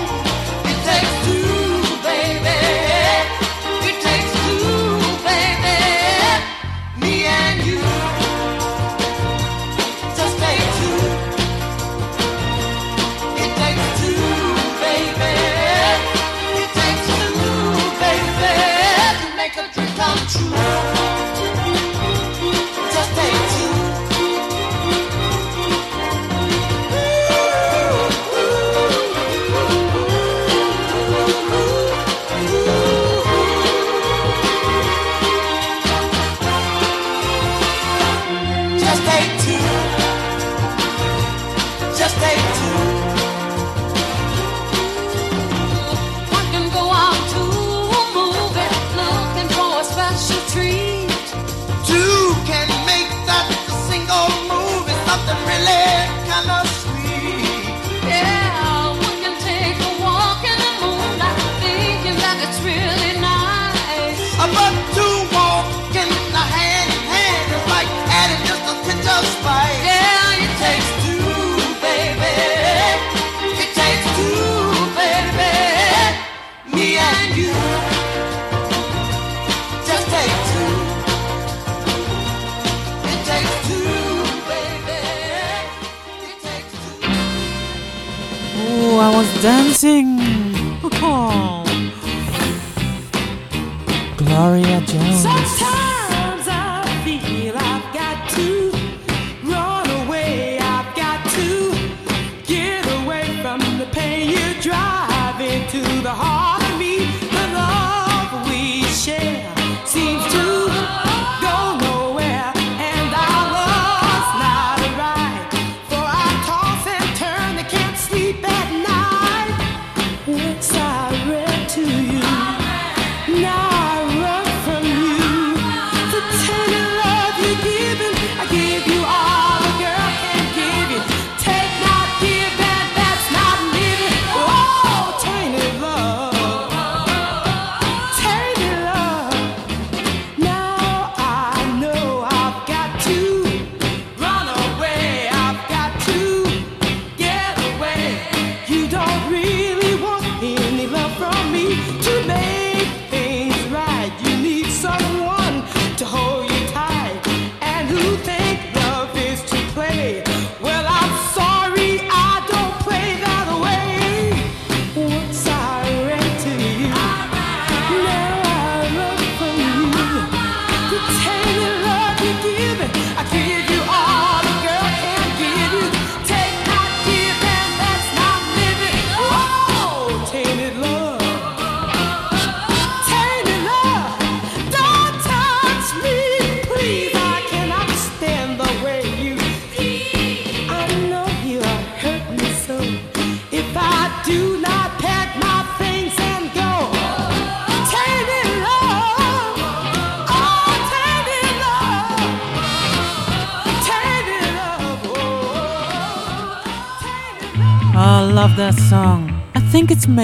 Sing. 89.82 90.11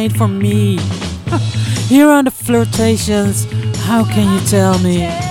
made 0.08 0.18
for 0.18 0.28
me. 0.28 0.76
Here 1.88 2.08
are 2.08 2.22
the 2.22 2.30
flirtations, 2.30 3.44
how 3.84 4.04
can 4.04 4.32
you 4.32 4.46
tell 4.46 4.78
me? 4.78 5.27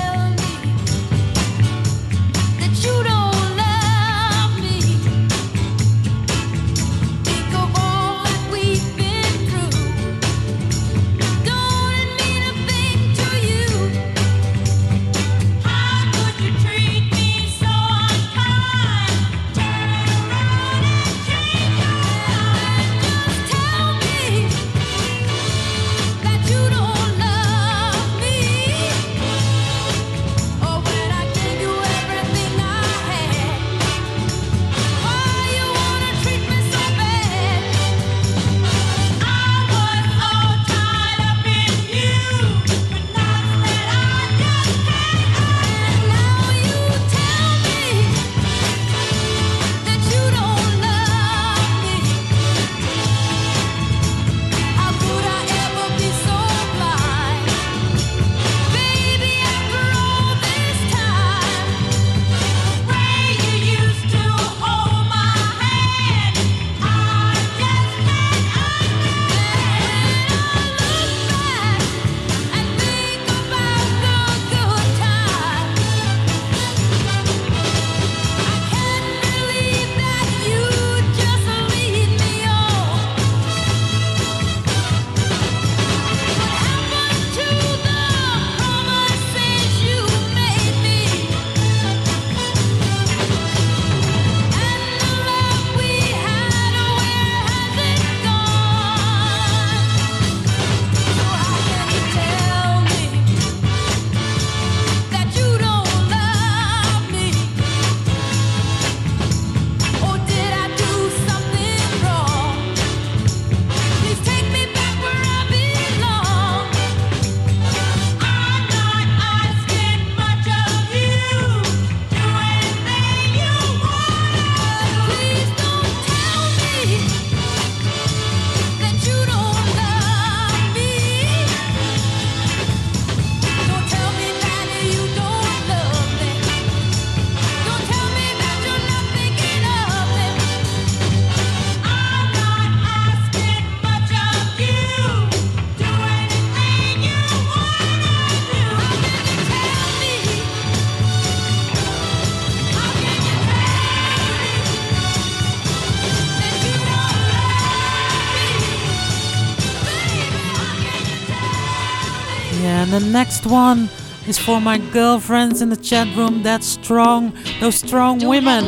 the 163.00 163.06
next 163.12 163.46
one 163.46 163.90
is 164.28 164.40
for 164.40 164.60
my 164.60 164.78
girlfriends 164.92 165.62
in 165.62 165.70
the 165.70 165.78
chat 165.78 166.08
room 166.18 166.42
that's 166.42 166.66
strong, 166.66 167.32
those 167.60 167.76
strong 167.76 168.26
women. 168.26 168.64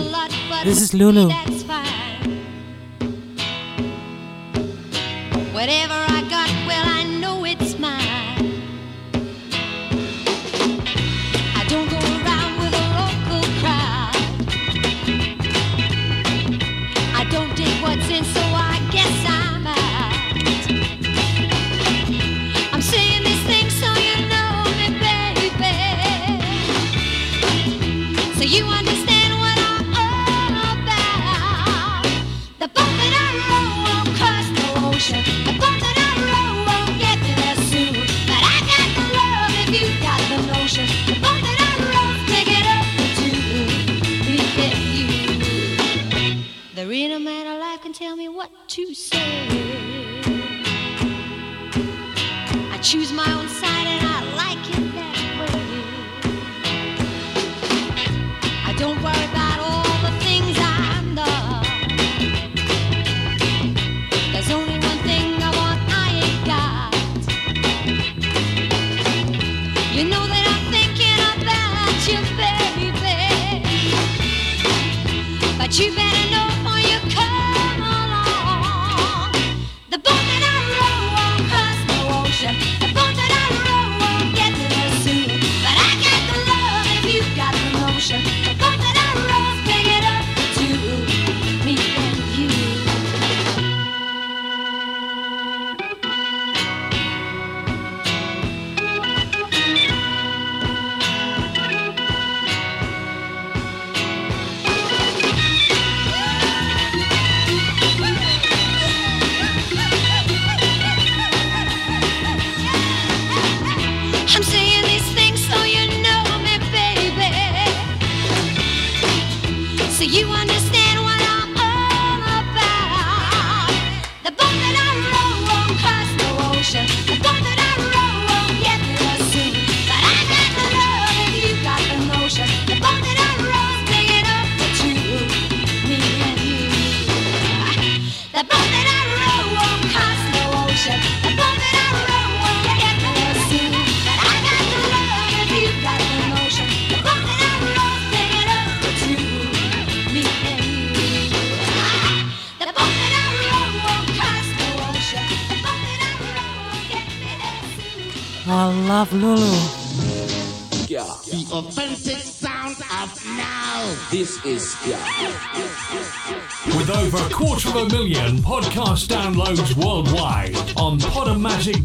This 0.63 0.81
is 0.81 0.93
Lulu. 0.93 1.29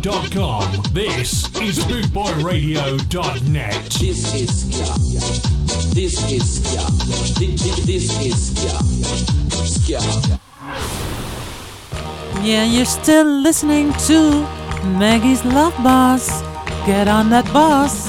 bootboyradio.com. 0.05 0.93
This 0.93 1.49
is 1.61 1.79
bootboyradio.net. 1.87 3.85
This 3.99 4.35
is 4.35 4.51
ska. 4.61 4.93
This 5.95 6.31
is 6.31 6.45
ska. 6.57 6.85
This 7.87 8.11
is 8.21 8.53
ska. 8.53 8.79
Ska. 9.65 10.01
Yeah, 12.43 12.65
you're 12.65 12.85
still 12.85 13.27
listening 13.27 13.93
to 14.07 14.47
Maggie's 14.99 15.45
Love 15.45 15.75
Bus. 15.83 16.43
Get 16.87 17.09
on 17.09 17.31
that 17.31 17.51
bus. 17.53 18.04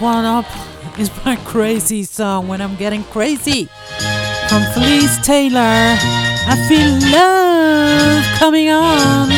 one 0.00 0.24
up 0.24 0.46
is 0.98 1.10
my 1.24 1.36
crazy 1.36 2.02
song 2.02 2.48
when 2.48 2.60
I'm 2.60 2.76
getting 2.76 3.04
crazy 3.04 3.66
from 4.48 4.62
Felice 4.74 5.24
Taylor. 5.24 5.60
I 5.60 6.66
feel 6.68 7.10
love 7.12 8.38
coming 8.38 8.70
on. 8.70 9.35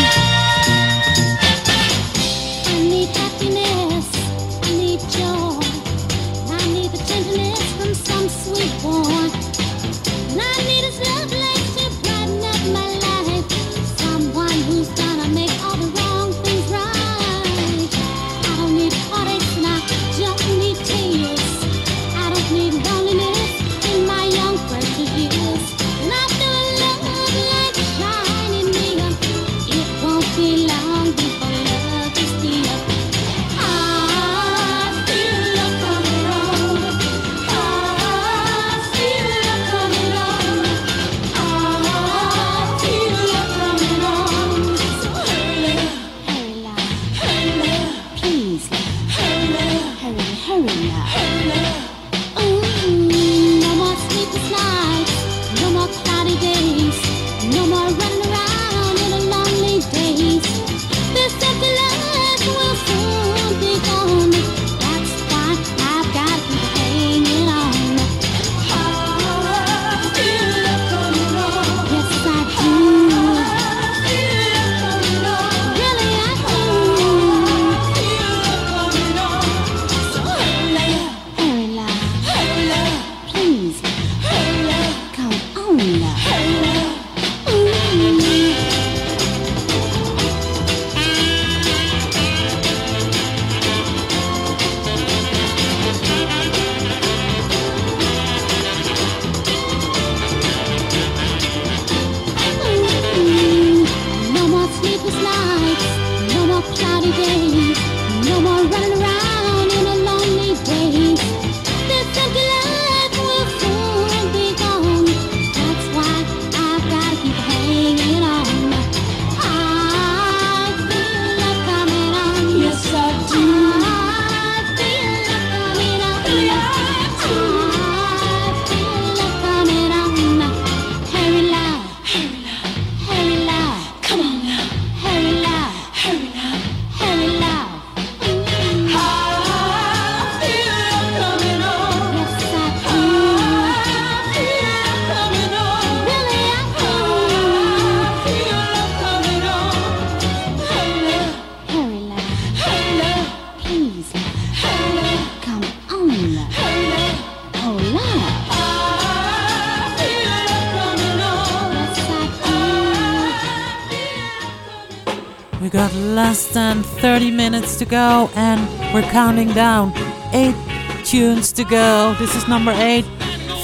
to 167.79 167.85
go, 167.85 168.29
and 168.35 168.61
we're 168.93 169.09
counting 169.11 169.53
down. 169.53 169.93
Eight 170.33 170.57
tunes 171.05 171.53
to 171.53 171.65
go. 171.65 172.15
This 172.19 172.35
is 172.35 172.49
number 172.49 172.73
eight 172.73 173.05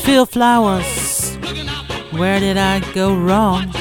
Phil 0.04 0.24
Flowers. 0.24 1.36
Where 2.12 2.38
did 2.38 2.56
I 2.56 2.80
go 2.92 3.14
wrong? 3.14 3.73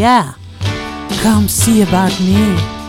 yeah, 0.00 0.32
come 1.22 1.46
see 1.46 1.82
about 1.82 2.18
me. 2.20 2.79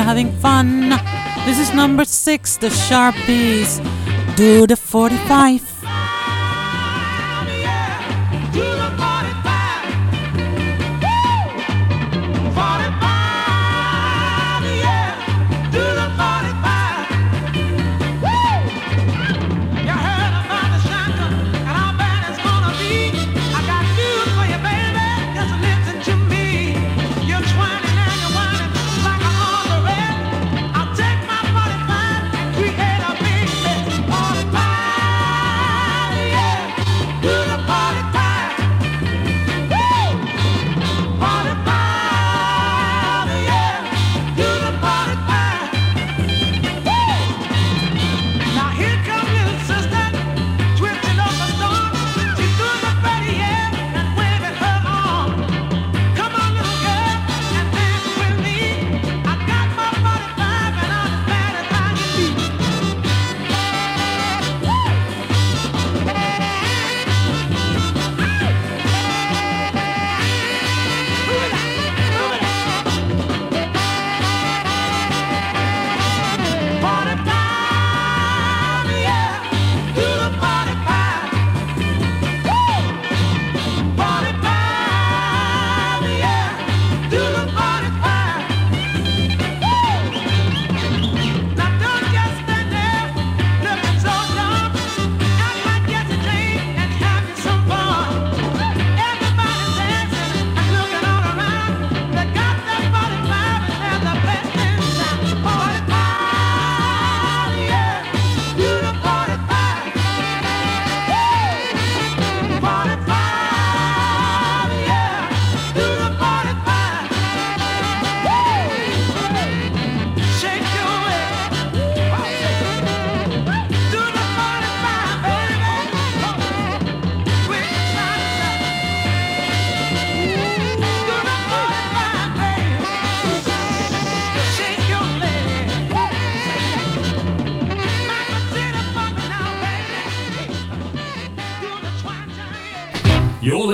you're 0.00 0.06
having 0.06 0.32
fun. 0.40 0.88
This 1.44 1.58
is 1.58 1.74
number 1.74 2.06
six, 2.06 2.56
the 2.56 2.70
Sharpees. 2.70 3.80
Do 4.34 4.66
the 4.66 4.76
45. 4.76 5.69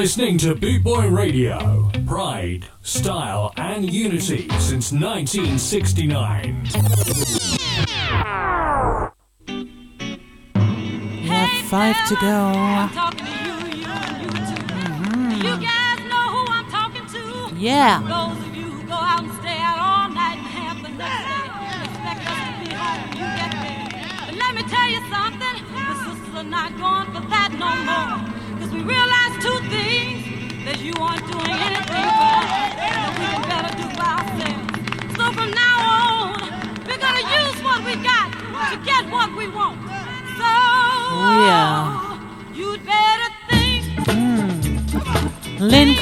listening 0.07 0.39
to 0.39 0.55
Boot 0.55 0.85
Boy 0.85 1.09
Radio. 1.09 1.91
Pride, 2.07 2.66
style, 2.83 3.53
and 3.57 3.93
unity 3.93 4.49
since 4.61 4.93
1969. 4.93 6.65
You 9.49 11.28
have 11.28 11.66
five 11.66 11.97
to 12.07 12.15
go. 12.15 12.53
Mm-hmm. 14.95 15.59
Yeah. 17.59 18.26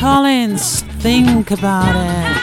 Collins, 0.04 0.82
think 1.00 1.50
about 1.50 1.96
it. 1.96 2.33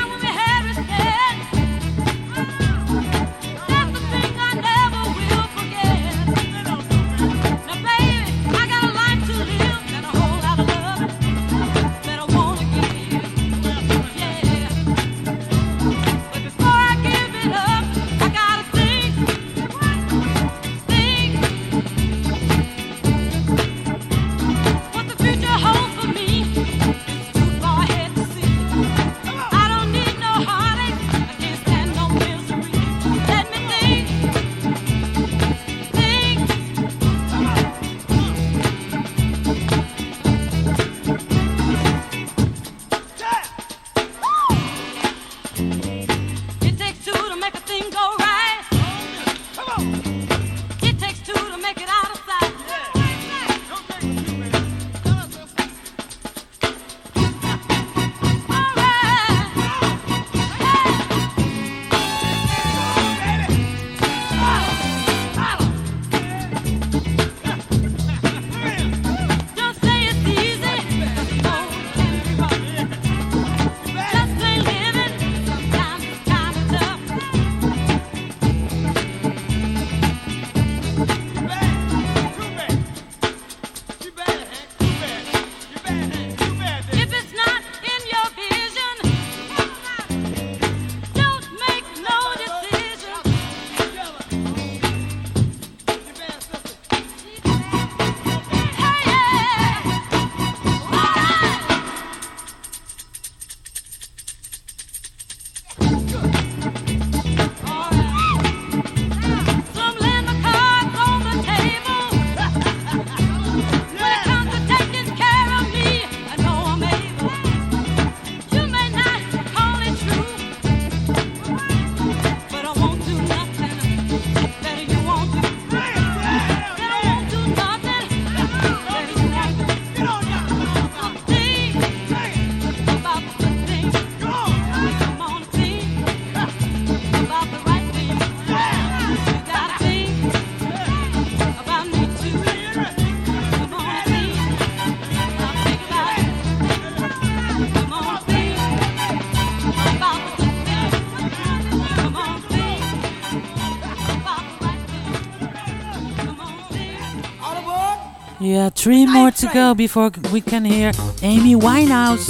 Yeah, 158.62 158.70
three 158.70 159.08
more 159.08 159.32
to 159.32 159.48
go 159.52 159.74
before 159.74 160.12
we 160.32 160.40
can 160.40 160.64
hear 160.64 160.92
Amy 161.24 161.56
Winehouse. 161.56 162.28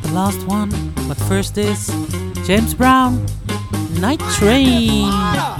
The 0.00 0.12
last 0.14 0.46
one, 0.46 0.70
but 1.06 1.18
first 1.28 1.58
is 1.58 1.88
James 2.46 2.72
Brown, 2.72 3.26
Night 4.00 4.20
Train. 4.38 5.59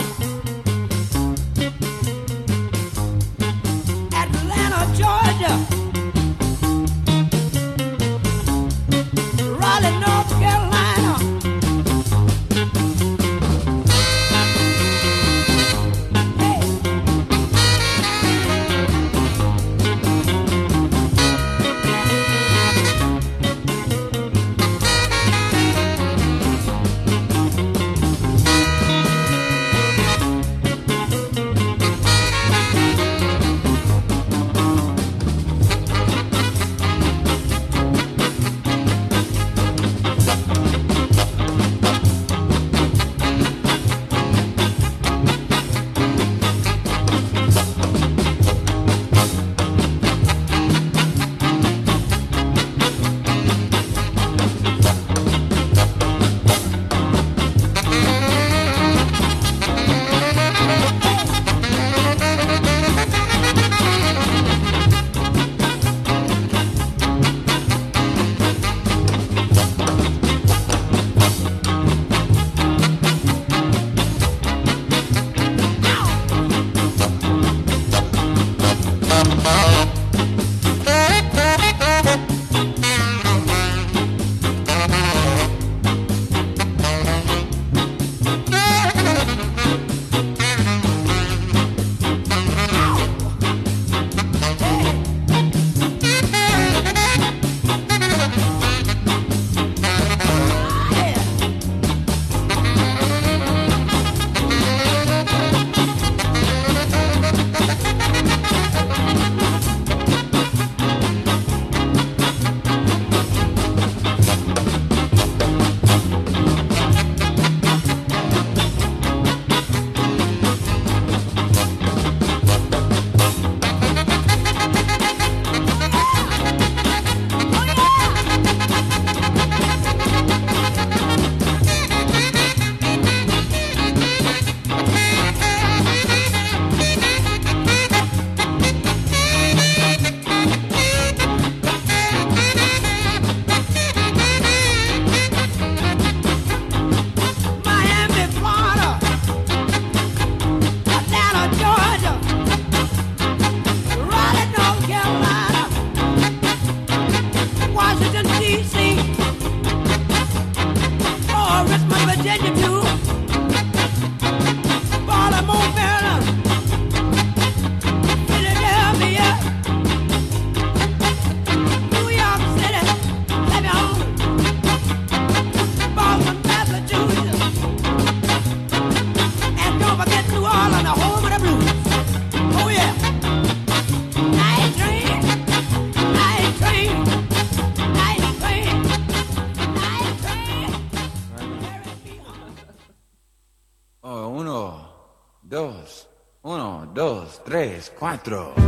cuatro. 198.10 198.59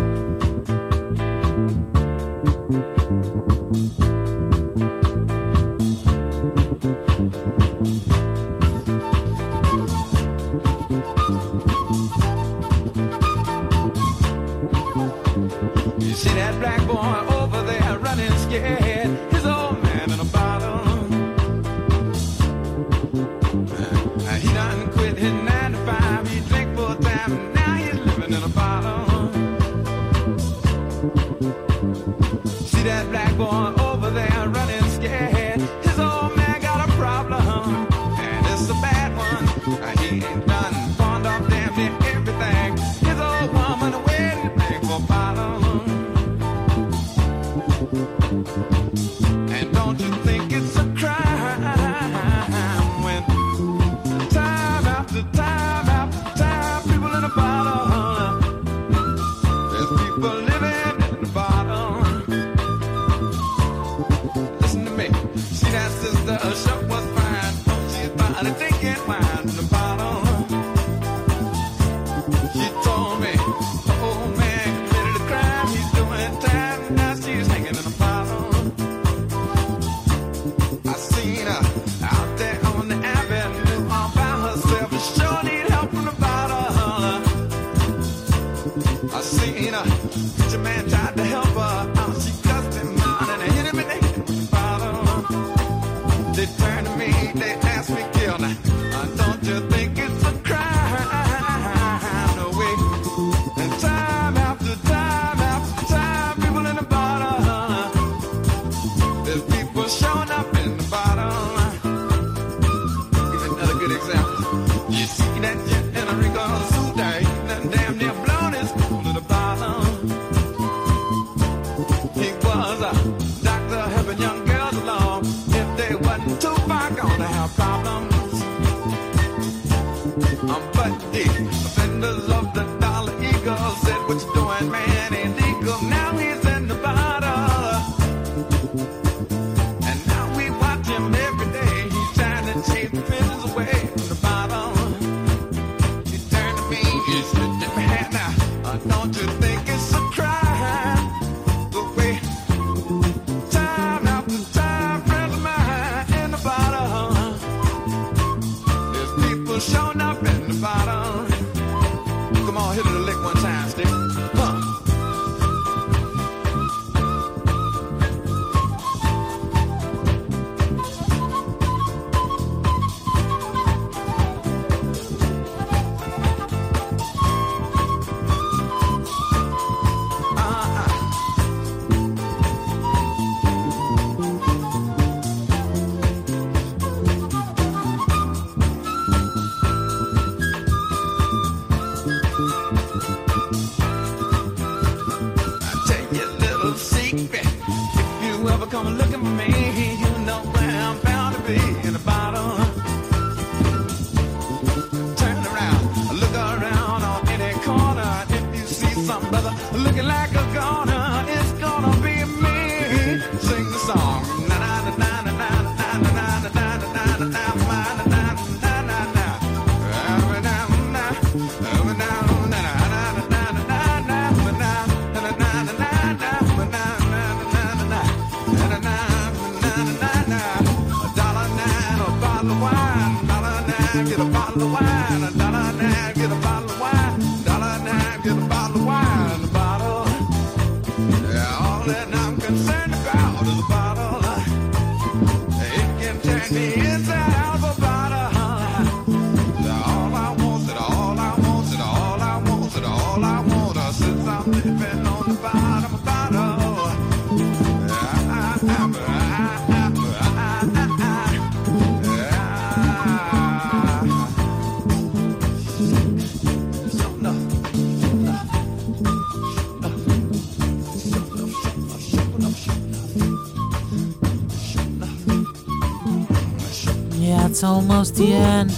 it's 277.63 277.69
almost 277.69 278.17
the 278.17 278.33
end. 278.33 278.73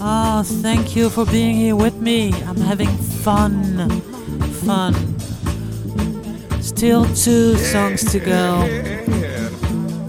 Oh, 0.00 0.42
thank 0.42 0.96
you 0.96 1.08
for 1.08 1.24
being 1.24 1.54
here 1.54 1.76
with 1.76 1.94
me. 2.00 2.32
I'm 2.42 2.56
having 2.56 2.88
fun. 3.22 4.00
Fun. 4.66 4.92
Still 6.60 7.04
two 7.14 7.56
songs 7.56 8.02
to 8.10 8.18
go. 8.18 8.66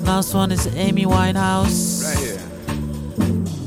Last 0.05 0.33
one 0.33 0.51
is 0.51 0.65
Amy 0.75 1.05
Winehouse. 1.05 2.01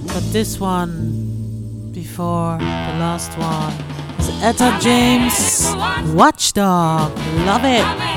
But 0.09 0.25
this 0.33 0.59
one, 0.59 1.93
before 1.93 2.59
the 2.59 2.97
last 2.99 3.31
one, 3.39 3.73
is 4.19 4.29
Etta 4.43 4.77
James 4.81 5.73
Watchdog. 6.17 7.17
Love 7.47 7.65
it. 7.65 8.10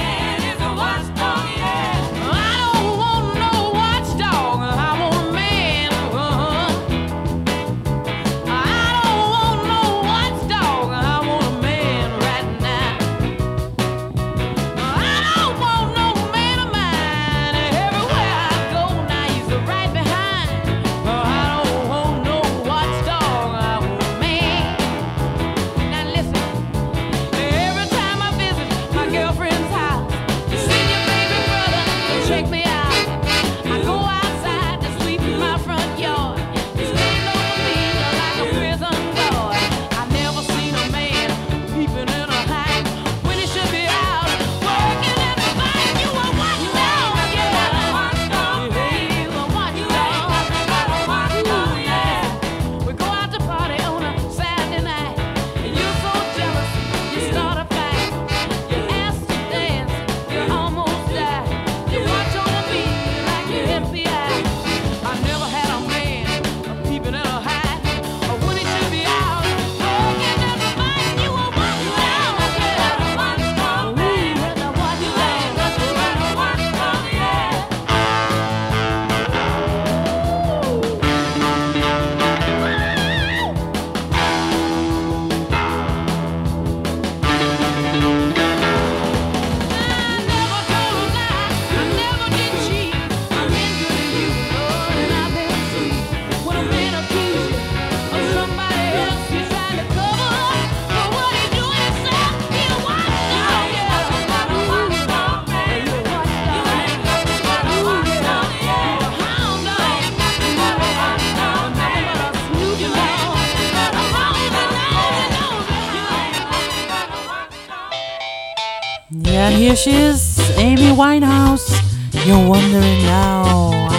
she's 119.84 120.39
Amy 120.51 120.95
Winehouse. 120.95 121.81
You're 122.26 122.47
wondering 122.47 123.03
now. 123.03 123.93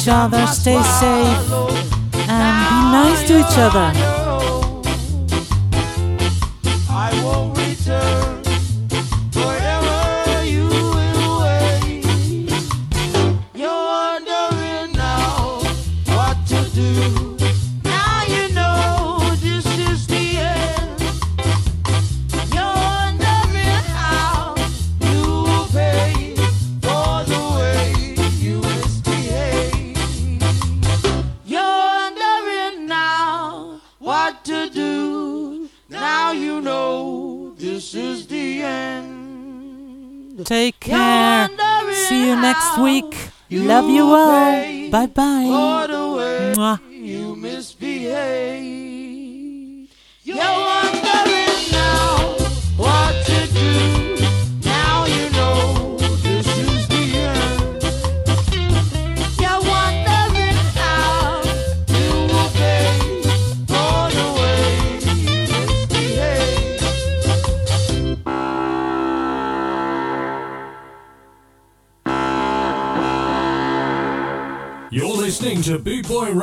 each 0.00 0.08
other, 0.08 0.46
stay 0.46 0.82
safe, 0.82 1.52
and 2.26 2.54
be 2.58 2.76
nice 2.90 3.26
to 3.28 3.38
each 3.38 3.58
other. 3.58 4.09